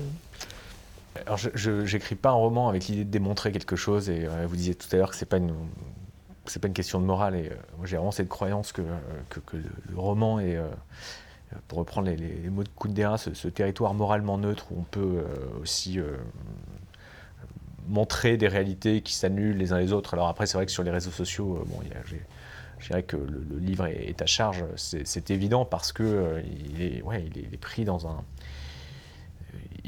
alors, 1.26 1.38
je 1.38 1.70
n'écris 1.92 2.14
pas 2.14 2.30
un 2.30 2.34
roman 2.34 2.68
avec 2.68 2.86
l'idée 2.86 3.04
de 3.04 3.10
démontrer 3.10 3.52
quelque 3.52 3.76
chose, 3.76 4.10
et 4.10 4.26
euh, 4.26 4.46
vous 4.46 4.56
disiez 4.56 4.74
tout 4.74 4.88
à 4.92 4.96
l'heure 4.96 5.10
que 5.10 5.16
ce 5.16 5.24
n'est 5.24 5.28
pas, 5.28 5.38
une, 5.38 5.52
pas 5.52 6.68
une 6.68 6.74
question 6.74 7.00
de 7.00 7.04
morale, 7.04 7.34
et 7.34 7.48
euh, 7.48 7.54
moi 7.76 7.86
j'ai 7.86 7.96
vraiment 7.96 8.10
cette 8.10 8.28
croyance 8.28 8.72
que, 8.72 8.82
que, 9.28 9.56
le, 9.56 9.98
roman 9.98 10.40
est, 10.40 10.56
euh, 10.56 10.68
pour 11.66 11.78
reprendre 11.78 12.08
les, 12.10 12.50
mots 12.50 12.64
de 12.64 12.68
Kundera, 12.78 13.18
ce, 13.18 13.34
ce, 13.34 13.48
territoire 13.48 13.94
moralement 13.94 14.38
neutre 14.38 14.66
où 14.70 14.80
on 14.80 14.84
peut 14.84 15.24
aussi 15.62 15.98
montrer 17.86 18.36
des 18.36 18.48
réalités 18.48 19.00
qui 19.00 19.14
s'annulent 19.14 19.56
les 19.56 19.72
uns 19.72 19.78
les 19.78 19.94
autres. 19.94 20.12
Alors 20.12 20.28
après, 20.28 20.46
c'est 20.46 20.58
vrai 20.58 20.66
que 20.66 20.72
sur 20.72 20.82
les 20.82 20.90
réseaux 20.90 21.10
sociaux, 21.10 21.64
bon, 21.66 21.80
je 22.78 22.86
dirais 22.86 23.02
que 23.02 23.16
le, 23.16 23.58
livre 23.58 23.86
est, 23.86 24.20
à 24.20 24.26
charge, 24.26 24.62
c'est 24.76 25.30
évident 25.30 25.64
parce 25.64 25.92
que 25.92 26.42
il, 26.68 26.82
est, 26.82 27.02
ouais, 27.02 27.24
il, 27.34 27.54
est, 27.54 27.56
pris 27.56 27.86
dans 27.86 28.06
un, 28.06 28.22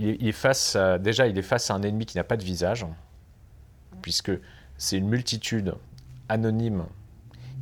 il 0.00 0.28
est, 0.28 0.32
face 0.32 0.76
déjà, 1.00 1.26
il 1.26 1.36
est 1.38 1.42
face 1.42 1.70
à 1.70 1.74
un 1.74 1.82
ennemi 1.82 2.06
qui 2.06 2.16
n'a 2.16 2.24
pas 2.24 2.36
de 2.36 2.44
visage, 2.44 2.86
puisque 4.02 4.32
c'est 4.78 4.96
une 4.96 5.08
multitude 5.08 5.74
anonyme 6.28 6.84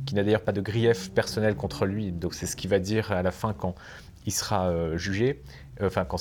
qui 0.05 0.15
n'a 0.15 0.23
d'ailleurs 0.23 0.43
pas 0.43 0.51
de 0.51 0.61
grief 0.61 1.11
personnel 1.11 1.55
contre 1.55 1.85
lui. 1.85 2.11
Donc 2.11 2.33
c'est 2.33 2.45
ce 2.45 2.55
qu'il 2.55 2.69
va 2.69 2.79
dire 2.79 3.11
à 3.11 3.21
la 3.21 3.31
fin 3.31 3.53
quand 3.53 3.75
il 4.25 4.31
sera 4.31 4.69
euh, 4.69 4.97
jugé. 4.97 5.41
Enfin, 5.81 6.05
quand 6.05 6.17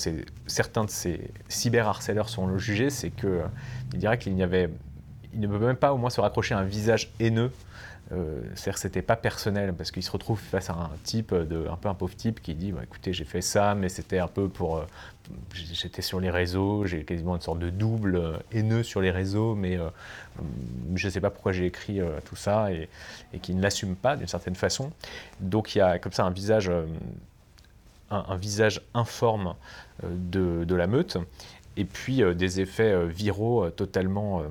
certains 0.46 0.84
de 0.84 0.90
ces 0.90 1.30
cyberharceleurs 1.48 2.28
seront 2.28 2.58
jugés, 2.58 2.90
c'est 2.90 3.10
qu'il 3.10 3.28
euh, 3.28 3.46
dirait 3.90 4.18
qu'il 4.18 4.34
n'y 4.34 4.42
avait, 4.42 4.70
il 5.32 5.40
ne 5.40 5.46
peut 5.46 5.58
même 5.58 5.76
pas 5.76 5.92
au 5.92 5.98
moins 5.98 6.10
se 6.10 6.20
raccrocher 6.20 6.54
à 6.54 6.58
un 6.58 6.64
visage 6.64 7.12
haineux 7.18 7.50
euh, 8.12 8.40
c'est-à-dire 8.54 8.74
que 8.74 8.80
c'était 8.80 9.02
pas 9.02 9.16
personnel 9.16 9.74
parce 9.74 9.90
qu'il 9.90 10.02
se 10.02 10.10
retrouve 10.10 10.40
face 10.40 10.70
à 10.70 10.74
un 10.74 10.90
type, 11.04 11.34
de, 11.34 11.66
un 11.68 11.76
peu 11.76 11.88
un 11.88 11.94
pauvre 11.94 12.16
type 12.16 12.40
qui 12.40 12.54
dit 12.54 12.72
bah, 12.72 12.80
écoutez, 12.82 13.12
j'ai 13.12 13.24
fait 13.24 13.42
ça, 13.42 13.74
mais 13.74 13.88
c'était 13.88 14.18
un 14.18 14.28
peu 14.28 14.48
pour. 14.48 14.78
Euh, 14.78 14.86
j'étais 15.52 16.00
sur 16.00 16.18
les 16.18 16.30
réseaux, 16.30 16.86
j'ai 16.86 17.04
quasiment 17.04 17.34
une 17.34 17.42
sorte 17.42 17.58
de 17.58 17.68
double 17.68 18.16
euh, 18.16 18.38
haineux 18.50 18.82
sur 18.82 19.02
les 19.02 19.10
réseaux, 19.10 19.54
mais 19.54 19.78
je 20.94 21.06
ne 21.06 21.10
sais 21.10 21.20
pas 21.20 21.28
pourquoi 21.28 21.52
j'ai 21.52 21.66
écrit 21.66 22.00
tout 22.24 22.36
ça 22.36 22.72
et, 22.72 22.88
qui 23.40 23.54
ne 23.54 23.60
l'assume 23.60 23.94
pas 23.94 24.16
d'une 24.16 24.26
certaine 24.26 24.54
façon. 24.54 24.90
Donc 25.40 25.74
il 25.74 25.78
y 25.78 25.80
a 25.82 25.98
comme 25.98 26.12
ça 26.12 26.24
un 26.24 26.30
visage, 26.30 26.70
un, 28.10 28.36
visage 28.36 28.80
informe 28.94 29.54
de, 30.02 30.64
de, 30.64 30.74
la 30.74 30.86
meute 30.86 31.18
et 31.76 31.84
puis 31.84 32.22
des 32.34 32.60
effets 32.60 33.06
viraux 33.06 33.68
totalement 33.70 34.40
euh, 34.40 34.44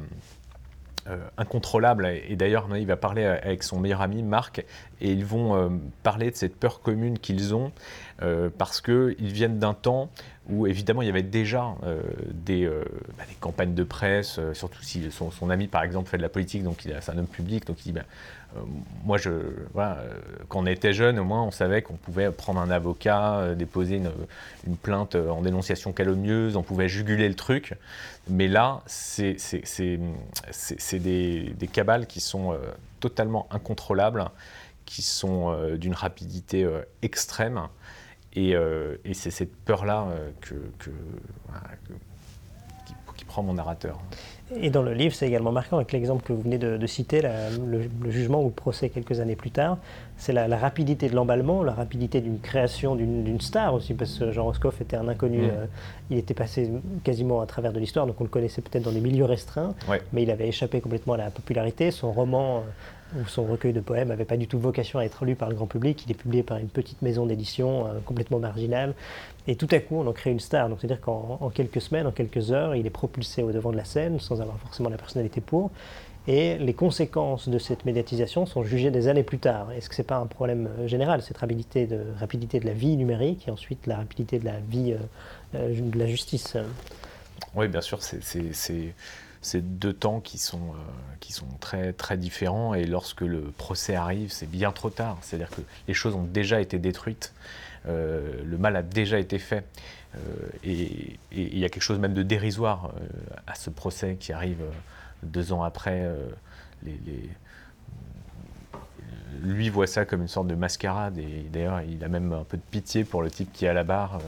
incontrôlable. 1.38 2.08
Et 2.28 2.36
d'ailleurs, 2.36 2.68
il 2.78 2.88
va 2.88 2.98
parler 2.98 3.26
avec 3.26 3.64
son 3.64 3.80
meilleur 3.80 4.02
ami 4.02 4.24
Marc, 4.24 4.66
et 5.02 5.12
ils 5.12 5.26
vont 5.26 5.56
euh, 5.56 5.70
parler 6.04 6.32
de 6.32 6.36
cette 6.36 6.56
peur 6.56 6.82
commune 6.82 7.20
qu'ils 7.20 7.56
ont, 7.56 7.72
euh, 8.22 8.50
parce 8.56 8.82
qu'ils 8.82 9.16
viennent 9.20 9.60
d'un 9.60 9.74
temps 9.74 10.10
où 10.50 10.66
évidemment 10.66 11.02
il 11.02 11.08
y 11.08 11.10
avait 11.12 11.24
déjà 11.24 11.76
des, 12.32 12.66
bah, 13.18 13.24
des, 13.28 13.36
campagnes 13.38 13.74
de 13.74 13.84
presse, 13.84 14.40
surtout 14.54 14.82
si 14.82 15.12
son, 15.12 15.50
ami 15.50 15.68
par 15.68 15.84
exemple 15.84 16.10
fait 16.10 16.16
de 16.16 16.22
la 16.22 16.30
politique, 16.30 16.64
donc 16.64 16.88
c'est 17.02 17.12
un 17.12 17.18
homme 17.18 17.28
public, 17.28 17.68
donc 17.68 17.82
il 17.82 17.92
dit 17.92 17.92
bah, 17.92 18.06
euh, 18.06 18.37
moi, 19.04 19.18
je, 19.18 19.30
voilà, 19.74 19.98
euh, 19.98 20.20
quand 20.50 20.60
on 20.60 20.66
était 20.66 20.94
jeune, 20.94 21.20
au 21.20 21.24
moins, 21.24 21.44
on 21.44 21.52
savait 21.52 21.82
qu'on 21.82 21.96
pouvait 21.96 22.32
prendre 22.32 22.60
un 22.60 22.70
avocat, 22.70 23.38
euh, 23.38 23.56
déposer 23.56 23.98
une, 23.98 24.78
plainte 24.78 25.16
en 25.16 25.42
dénonciation 25.42 25.94
calomnieuse, 25.94 26.56
on 26.56 26.64
pouvait 26.64 26.90
juguler 26.90 27.28
le 27.28 27.36
truc. 27.36 27.74
Mais 28.30 28.48
là, 28.48 28.82
c'est 28.86 29.38
des, 30.94 31.70
cabales 31.72 32.08
qui 32.08 32.20
sont 32.20 32.58
totalement 33.00 33.48
incontrôlables, 33.52 34.26
qui 34.86 35.02
sont 35.02 35.56
d'une 35.76 35.94
rapidité 35.94 36.68
extrême. 37.02 37.68
Et, 38.34 38.56
c'est 39.14 39.32
cette 39.32 39.56
peur-là 39.56 40.08
qui, 43.16 43.26
prend 43.26 43.44
mon 43.44 43.54
narrateur. 43.54 44.00
Et 44.56 44.70
dans 44.70 44.82
le 44.82 44.94
livre, 44.94 45.14
c'est 45.14 45.28
également 45.28 45.52
marquant 45.52 45.76
avec 45.76 45.92
l'exemple 45.92 46.24
que 46.24 46.32
vous 46.32 46.42
venez 46.42 46.58
de, 46.58 46.88
citer, 46.88 47.22
le, 47.22 48.10
jugement 48.10 48.42
ou 48.42 48.48
le 48.48 48.54
procès 48.54 48.90
quelques 48.90 49.20
années 49.20 49.36
plus 49.36 49.52
tard. 49.52 49.78
C'est 50.18 50.32
la, 50.32 50.48
rapidité 50.58 51.10
de 51.10 51.16
l'emballement, 51.16 51.64
la 51.64 51.74
rapidité 51.74 52.22
d'une 52.22 52.40
création 52.40 52.96
d'une 52.96 53.42
star 53.42 53.74
aussi, 53.74 53.94
parce 53.94 54.18
que 54.18 54.32
Jean 54.32 54.46
Roscoff 54.46 54.80
était 54.82 54.96
un 54.96 55.08
inconnu. 55.08 55.40
Mm. 55.40 55.50
Euh, 55.50 55.66
il 56.10 56.18
était 56.18 56.34
passé 56.34 56.72
quasiment 57.04 57.42
à 57.42 57.46
travers 57.46 57.74
de 57.74 57.80
l'histoire, 57.80 58.08
donc 58.08 58.20
on 58.22 58.24
le 58.24 58.30
connaissait 58.30 58.62
peut-être 58.62 58.84
dans 58.84 58.92
des 58.92 59.02
milieux 59.02 59.26
restreints, 59.26 59.76
mais 60.14 60.24
il 60.24 60.32
avait 60.32 60.48
échappé 60.48 60.80
complètement 60.80 61.14
à 61.14 61.18
la 61.18 61.30
popularité. 61.30 61.92
Son 61.92 62.14
roman 62.14 62.64
ou 63.16 63.26
son 63.28 63.46
recueil 63.46 63.74
de 63.74 63.80
poèmes 63.80 64.10
n'avait 64.10 64.26
pas 64.26 64.38
du 64.38 64.48
tout 64.48 64.60
vocation 64.60 65.00
à 65.00 65.06
être 65.06 65.26
lu 65.26 65.36
par 65.36 65.50
le 65.50 65.56
grand 65.56 65.68
public. 65.68 66.04
Il 66.06 66.12
est 66.12 66.16
publié 66.16 66.44
par 66.44 66.58
une 66.58 66.68
petite 66.68 67.02
maison 67.02 67.26
d'édition 67.26 67.88
euh, 67.88 68.00
complètement 68.06 68.40
marginale. 68.40 68.94
Et 69.48 69.56
tout 69.56 69.68
à 69.72 69.80
coup, 69.80 69.96
on 69.96 70.08
en 70.08 70.14
crée 70.14 70.32
une 70.32 70.40
star. 70.40 70.70
Donc, 70.70 70.80
c'est-à-dire 70.82 71.02
qu'en 71.02 71.52
quelques 71.54 71.82
semaines, 71.82 72.08
en 72.08 72.12
quelques 72.12 72.52
heures, 72.52 72.76
il 72.76 72.86
est 72.86 72.92
propulsé 72.92 73.44
au 73.44 73.52
devant 73.52 73.72
de 73.72 73.78
la 73.78 73.86
scène 73.86 74.20
sans 74.20 74.42
avoir 74.42 74.58
forcément 74.60 74.90
la 74.90 74.98
personnalité 74.98 75.40
pour. 75.42 75.72
Et 76.28 76.58
les 76.58 76.74
conséquences 76.74 77.48
de 77.48 77.58
cette 77.58 77.86
médiatisation 77.86 78.46
sont 78.46 78.64
jugées 78.64 78.92
des 78.92 79.08
années 79.08 79.24
plus 79.24 79.40
tard. 79.40 79.72
Est-ce 79.72 79.88
que 79.88 79.96
ce 79.96 80.02
n'est 80.02 80.08
pas 80.08 80.18
un 80.18 80.26
problème 80.26 80.70
euh, 80.80 80.88
général, 80.88 81.22
cette 81.22 81.38
rapidité 81.38 81.88
de, 81.88 82.04
la 82.64 82.74
vie 82.74 82.98
numérique 82.98 83.48
et 83.48 83.52
ensuite 83.52 83.88
la 83.88 83.96
rapidité 83.96 84.38
de 84.38 84.46
la 84.46 84.60
vie 84.60 84.96
euh, 85.56 85.74
de 85.74 85.98
la 85.98 86.08
justice 86.08 86.58
Oui, 87.56 87.70
bien 87.70 87.80
sûr, 87.80 88.00
c'est 88.02 88.20
deux 89.56 89.94
temps 89.94 90.20
qui 90.20 90.38
sont, 90.38 90.74
qui 91.20 91.34
sont 91.34 91.48
très, 91.60 91.94
très 91.94 92.18
différents. 92.18 92.74
Et 92.74 92.86
lorsque 92.86 93.22
le 93.22 93.42
procès 93.42 93.96
arrive, 93.96 94.32
c'est 94.32 94.50
bien 94.50 94.72
trop 94.72 94.90
tard. 94.90 95.18
C'est-à-dire 95.22 95.50
que 95.50 95.62
les 95.88 95.94
choses 95.94 96.16
ont 96.16 96.24
déjà 96.24 96.62
été 96.62 96.80
détruites. 96.80 97.34
Euh, 97.88 98.44
le 98.44 98.58
mal 98.58 98.76
a 98.76 98.82
déjà 98.82 99.20
été 99.20 99.40
fait. 99.40 99.66
Euh, 100.16 100.20
et 100.64 101.18
il 101.32 101.58
y 101.58 101.66
a 101.66 101.70
quelque 101.70 101.84
chose 101.84 102.00
même 102.00 102.14
de 102.14 102.24
dérisoire 102.24 102.92
euh, 102.96 103.08
à 103.46 103.56
ce 103.56 103.70
procès 103.70 104.18
qui 104.20 104.34
arrive 104.34 104.64
deux 105.24 105.52
ans 105.52 105.64
après. 105.64 106.10
lui 109.42 109.70
voit 109.70 109.88
ça 109.88 110.06
comme 110.06 110.22
une 110.22 110.28
sorte 110.28 110.48
de 110.48 110.56
mascarade 110.56 111.18
et 111.18 111.46
d'ailleurs 111.52 111.82
il 111.82 112.04
a 112.04 112.08
même 112.08 112.34
un 112.34 112.44
peu 112.44 112.58
de 112.58 112.64
pitié 112.72 113.04
pour 113.04 113.22
le 113.22 113.30
type 113.30 113.52
qui 113.54 113.66
est 113.66 113.70
à 113.70 113.74
la 113.74 113.84
barre, 113.84 114.20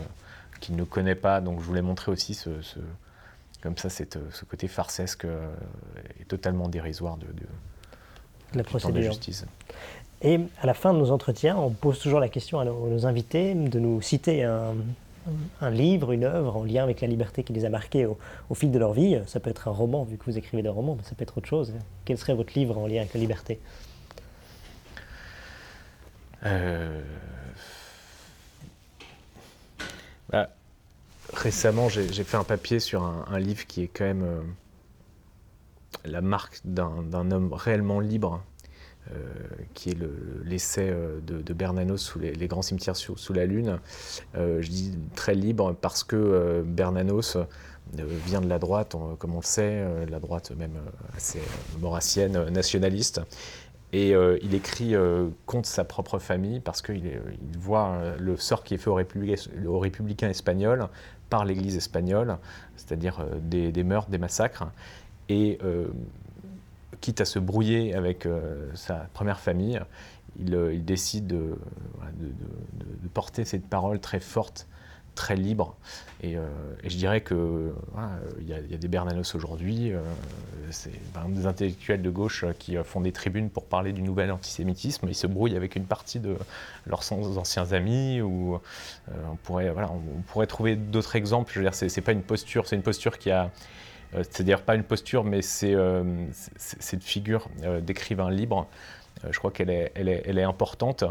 qu'il 0.60 0.76
ne 0.76 0.84
connaît 0.84 1.16
pas. 1.16 1.42
Donc 1.42 1.60
je 1.60 1.66
voulais 1.66 1.82
montrer 1.82 2.12
aussi 2.12 2.34
ce, 2.34 2.50
comme 3.62 3.78
ça 3.78 3.90
ce 3.90 4.06
côté 4.46 4.68
farcesque 4.68 5.26
et 6.20 6.26
totalement 6.26 6.68
dérisoire 6.70 7.18
de, 7.18 7.28
la 8.54 8.64
procédure 8.64 8.96
de 8.96 9.02
justice. 9.02 9.46
Et 10.22 10.40
à 10.62 10.66
la 10.66 10.74
fin 10.74 10.94
de 10.94 11.00
nos 11.00 11.12
entretiens, 11.12 11.58
on 11.58 11.70
pose 11.70 12.00
toujours 12.00 12.20
la 12.20 12.30
question 12.30 12.60
à 12.60 12.66
nos, 12.66 13.06
invités 13.06 13.54
de 13.54 13.80
nous 13.80 14.02
citer 14.02 14.44
un, 14.44 15.70
livre, 15.70 16.12
une 16.12 16.24
œuvre 16.24 16.58
en 16.58 16.64
lien 16.64 16.84
avec 16.84 17.02
la 17.02 17.08
liberté 17.08 17.44
qui 17.44 17.54
les 17.54 17.66
a 17.66 17.70
marqués 17.70 18.06
au, 18.06 18.56
fil 18.56 18.72
de 18.72 18.80
leur 18.80 18.94
vie. 18.94 19.20
Ça 19.28 19.40
peut 19.40 19.50
être 19.50 19.68
un 19.68 19.72
roman, 19.72 20.04
vu 20.04 20.18
que 20.18 20.26
vous 20.26 20.38
écrivez 20.38 20.64
des 20.64 20.70
romans, 20.70 20.96
mais 20.96 21.04
ça 21.04 21.16
peut 21.16 21.24
être 21.24 21.38
autre 21.38 21.48
chose. 21.48 21.74
Quel 22.06 22.18
serait 22.18 22.34
votre 22.34 22.54
livre 22.58 22.78
en 22.78 22.88
lien 22.88 23.02
avec 23.02 23.14
la 23.14 23.20
liberté? 23.20 23.60
Euh, 26.46 27.02
Récemment, 31.34 31.90
j'ai 31.90 32.24
fait 32.24 32.38
un 32.38 32.44
papier 32.44 32.80
sur 32.80 33.04
un, 33.04 33.40
livre 33.40 33.68
qui 33.68 33.84
est 33.84 33.88
quand 33.88 34.06
même 34.06 34.24
euh, 34.24 34.42
la 36.06 36.22
marque 36.22 36.62
d'un 36.66 37.32
homme 37.32 37.54
réellement 37.54 38.00
libre 38.00 38.42
euh, 39.12 39.16
qui 39.74 39.92
est 39.92 39.98
l'essai 40.44 40.90
euh, 40.90 41.20
de, 41.22 41.54
Bernanos 41.54 42.02
sous 42.02 42.20
les, 42.20 42.48
grands 42.48 42.62
cimetières 42.62 42.96
sous, 42.96 43.34
la 43.34 43.46
Lune. 43.46 43.80
Je 44.36 44.68
dis 44.68 44.98
très 45.16 45.36
libre 45.36 45.76
parce 45.80 46.04
que 46.04 46.64
Bernanos 46.66 47.38
vient 47.94 48.42
de 48.42 48.50
la 48.50 48.60
droite, 48.60 48.96
comme 49.20 49.34
on 49.34 49.40
le 49.40 49.44
sait, 49.44 50.06
la 50.10 50.20
droite 50.20 50.52
même 50.52 50.78
assez 51.16 51.40
maurassienne, 51.80 52.50
nationaliste. 52.50 53.22
Et 53.92 54.14
il 54.44 54.54
écrit 54.54 54.94
contre 55.48 55.68
sa 55.68 55.84
propre 55.84 56.20
famille 56.20 56.60
parce 56.60 56.84
qu'il 56.84 57.06
il 57.06 57.58
voit 57.58 58.14
le 58.20 58.38
sort 58.38 58.64
qui 58.64 58.76
est 58.76 58.78
fait 58.78 58.90
aux, 58.90 59.80
républicains, 59.80 60.30
espagnols 60.30 60.88
par 61.32 61.44
l'Église 61.44 61.76
espagnole, 61.76 62.38
c'est-à-dire 62.76 63.26
des, 63.42 63.84
meurtres, 63.84 64.12
des 64.12 64.20
massacres. 64.20 64.68
Et 65.28 65.58
quitte 67.02 67.22
à 67.22 67.26
se 67.26 67.40
brouiller 67.40 67.94
avec 67.96 68.26
euh, 68.26 68.70
sa 68.76 69.08
première 69.14 69.40
famille, 69.40 69.80
il, 70.40 70.54
euh, 70.54 70.78
décide 70.80 71.28
de, 71.28 71.56
porter 73.14 73.46
cette 73.46 73.66
parole 73.66 74.00
très 74.00 74.20
forte, 74.20 74.68
très 75.20 75.36
libre. 75.36 75.76
Et, 76.24 76.38
euh, 76.38 76.48
je 76.84 76.96
dirais 76.96 77.22
qu'il 77.22 77.74
y, 78.48 78.54
a 78.54 78.78
des 78.78 78.88
Bernanos 78.88 79.36
aujourd'hui, 79.36 79.92
c'est 80.72 80.92
des 81.28 81.46
intellectuels 81.46 82.02
de 82.02 82.10
gauche 82.10 82.46
qui 82.58 82.78
font 82.84 83.02
des 83.02 83.12
tribunes 83.12 83.50
pour 83.50 83.66
parler 83.66 83.92
du 83.92 84.02
nouvel 84.02 84.32
antisémitisme. 84.32 85.08
Ils 85.10 85.16
se 85.16 85.28
brouillent 85.28 85.58
avec 85.58 85.76
une 85.76 85.86
partie 85.86 86.20
de 86.20 86.38
leurs 86.88 87.12
anciens 87.12 87.74
amis. 87.74 88.22
Ou 88.22 88.60
on 89.10 89.36
pourrait, 89.44 89.70
on, 89.72 90.22
pourrait 90.28 90.48
trouver 90.48 90.78
d'autres 90.78 91.16
exemples. 91.18 91.54
C'est 91.74 92.02
pas 92.02 92.14
une 92.14 92.24
posture, 92.24 92.66
c'est 92.66 92.78
une 92.78 92.82
posture 92.82 93.18
qui 93.20 93.30
a 93.30 93.52
euh, 94.16 94.24
c'est 94.30 94.44
d'ailleurs 94.44 94.64
pas 94.64 94.76
une 94.76 94.84
posture, 94.84 95.24
mais 95.24 95.42
c'est 95.42 95.74
euh, 95.74 96.04
cette 96.34 97.04
figure 97.04 97.48
euh, 97.64 97.82
d'écrivain 97.82 98.32
libre. 98.32 98.68
Je 99.30 99.38
crois 99.38 99.52
qu'elle 99.52 99.70
est, 99.70 99.92
elle 99.96 100.10
est, 100.10 100.24
elle 100.26 100.38
est, 100.38 100.44
importante 100.44 101.04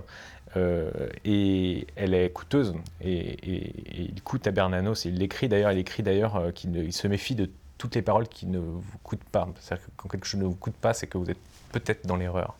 et 0.56 1.86
elle 1.96 2.14
est 2.14 2.30
coûteuse. 2.30 2.74
Et, 3.02 4.10
il 4.10 4.22
coûte 4.22 4.46
à 4.46 4.50
Bernanos, 4.50 5.04
il 5.04 5.18
l'écrit 5.18 5.48
d'ailleurs, 5.48 5.72
il 5.72 5.78
écrit 5.78 6.02
d'ailleurs 6.02 6.52
qu'il 6.54 6.92
se 6.92 7.06
méfie 7.08 7.34
de 7.34 7.50
toutes 7.76 7.94
les 7.94 8.02
paroles 8.02 8.28
qui 8.28 8.46
ne 8.46 8.58
vous 8.58 8.82
coûtent 9.02 9.24
pas. 9.24 9.48
C'est-à-dire 9.60 9.86
que 9.86 9.90
quand 9.96 10.08
quelque 10.08 10.26
chose 10.26 10.40
ne 10.40 10.46
vous 10.46 10.54
coûte 10.54 10.74
pas, 10.74 10.94
c'est 10.94 11.06
que 11.06 11.18
vous 11.18 11.30
êtes 11.30 11.38
peut-être 11.72 12.06
dans 12.06 12.16
l'erreur. 12.16 12.56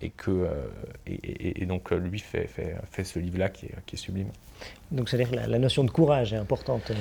Et, 0.00 0.10
que, 0.10 0.46
et, 1.06 1.64
donc 1.66 1.90
lui 1.90 2.18
fait, 2.18 2.46
fait, 2.46 2.76
fait 2.90 3.04
ce 3.04 3.18
livre-là 3.18 3.48
qui 3.48 3.66
est, 3.66 3.74
qui 3.86 3.96
est 3.96 3.98
sublime. 3.98 4.30
Donc 4.90 5.08
c'est-à-dire 5.08 5.30
que 5.30 5.48
la, 5.48 5.58
notion 5.58 5.84
de 5.84 5.90
courage 5.90 6.32
est 6.32 6.36
importante. 6.36 6.90
Euh, 6.90 6.94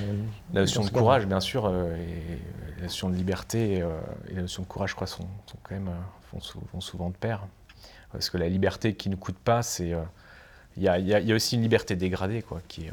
la 0.54 0.62
notion 0.62 0.84
de 0.84 0.90
courage, 0.90 1.28
bien 1.28 1.40
sûr, 1.40 1.66
euh, 1.66 1.96
et 1.96 2.78
la 2.78 2.84
notion 2.84 3.10
de 3.10 3.16
liberté 3.16 3.82
euh, 3.82 4.00
et 4.30 4.34
la 4.34 4.42
notion 4.42 4.64
de 4.64 4.68
courage, 4.68 4.92
je 4.92 4.96
crois, 4.96 5.08
sont, 5.08 5.28
quand 5.64 5.76
même 5.76 5.90
vont, 6.34 6.82
souvent 6.82 7.10
de 7.10 7.16
pair. 7.16 7.46
Parce 8.16 8.30
que 8.30 8.38
la 8.38 8.50
liberté 8.50 8.96
qui 8.96 9.10
ne 9.10 9.16
coûte 9.16 9.38
pas, 9.38 9.62
c'est 9.62 9.94
il 10.78 10.84
y, 10.84 10.90
a 10.90 11.36
aussi 11.36 11.56
une 11.56 11.62
liberté 11.62 11.96
dégradée, 11.96 12.42
quoi, 12.42 12.62
qui, 12.68 12.90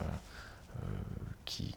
qui, 1.45 1.75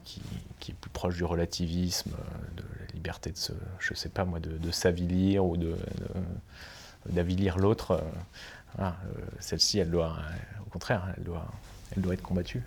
qui, 0.59 0.71
est 0.71 0.75
plus 0.75 0.89
proche 0.89 1.15
du 1.15 1.23
relativisme, 1.23 2.11
de 2.55 2.63
la 2.79 2.93
liberté 2.93 3.31
de 3.31 3.37
se, 3.37 3.53
je 3.79 3.93
sais 3.93 4.09
pas 4.09 4.25
moi, 4.25 4.39
de, 4.39 4.71
s'avilir 4.71 5.45
ou 5.45 5.57
de, 5.57 5.75
d'avilir 7.09 7.57
l'autre. 7.57 8.03
Celle-ci, 9.39 9.79
elle 9.79 9.89
doit, 9.89 10.17
au 10.65 10.69
contraire, 10.69 11.13
elle 11.17 11.23
doit, 11.23 11.47
elle 11.95 12.01
doit 12.01 12.13
être 12.13 12.23
combattue. 12.23 12.63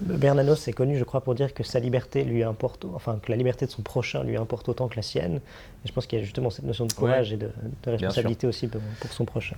Bernanos 0.00 0.68
est 0.68 0.72
connu, 0.72 0.96
je 0.96 1.04
crois, 1.04 1.20
pour 1.20 1.34
dire 1.34 1.54
que 1.54 1.62
sa 1.62 1.78
liberté 1.78 2.24
lui 2.24 2.42
importe, 2.42 2.84
enfin 2.94 3.18
que 3.22 3.30
la 3.30 3.36
liberté 3.36 3.66
de 3.66 3.70
son 3.70 3.82
prochain 3.82 4.22
lui 4.24 4.36
importe 4.36 4.68
autant 4.68 4.88
que 4.88 4.96
la 4.96 5.02
sienne. 5.02 5.36
Et 5.84 5.88
je 5.88 5.92
pense 5.92 6.06
qu'il 6.06 6.18
y 6.18 6.22
a 6.22 6.24
justement 6.24 6.50
cette 6.50 6.64
notion 6.64 6.86
de 6.86 6.92
courage 6.92 7.32
et 7.32 7.36
de, 7.36 7.50
responsabilité 7.86 8.46
aussi 8.46 8.68
pour, 8.68 8.80
son 9.10 9.24
prochain. 9.24 9.56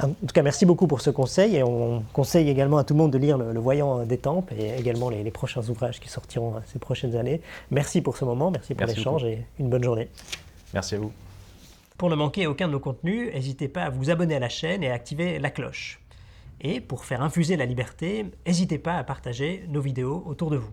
En 0.00 0.08
tout 0.08 0.34
cas, 0.34 0.42
merci 0.42 0.66
beaucoup 0.66 0.86
pour 0.86 1.00
ce 1.00 1.10
conseil 1.10 1.56
et 1.56 1.62
on 1.62 2.02
conseille 2.12 2.48
également 2.48 2.78
à 2.78 2.84
tout 2.84 2.94
le 2.94 2.98
monde 2.98 3.10
de 3.10 3.18
lire 3.18 3.38
Le, 3.38 3.58
Voyant 3.58 4.04
des 4.04 4.18
Tempes 4.18 4.52
et 4.56 4.78
également 4.78 5.08
les, 5.10 5.30
prochains 5.30 5.66
ouvrages 5.68 5.98
qui 5.98 6.08
sortiront 6.08 6.54
ces 6.66 6.78
prochaines 6.78 7.16
années. 7.16 7.40
Merci 7.70 8.00
pour 8.00 8.16
ce 8.16 8.24
moment, 8.24 8.50
merci 8.50 8.74
pour 8.74 8.86
l'échange 8.86 9.24
et 9.24 9.44
une 9.58 9.70
bonne 9.70 9.82
journée. 9.82 10.08
Merci 10.74 10.96
à 10.96 10.98
vous. 10.98 11.12
Pour 11.96 12.10
ne 12.10 12.14
manquer 12.14 12.46
aucun 12.46 12.68
de 12.68 12.72
nos 12.72 12.80
contenus, 12.80 13.32
n'hésitez 13.34 13.66
pas 13.66 13.84
à 13.84 13.90
vous 13.90 14.10
abonner 14.10 14.36
à 14.36 14.38
la 14.38 14.48
chaîne 14.48 14.84
et 14.84 14.90
à 14.90 14.94
activer 14.94 15.38
la 15.38 15.50
cloche. 15.50 15.98
Et 16.60 16.80
pour 16.80 17.04
faire 17.04 17.22
infuser 17.22 17.56
la 17.56 17.66
liberté, 17.66 18.26
n'hésitez 18.46 18.78
pas 18.78 18.96
à 18.96 19.04
partager 19.04 19.64
nos 19.68 19.80
vidéos 19.80 20.22
autour 20.26 20.50
de 20.50 20.56
vous. 20.56 20.72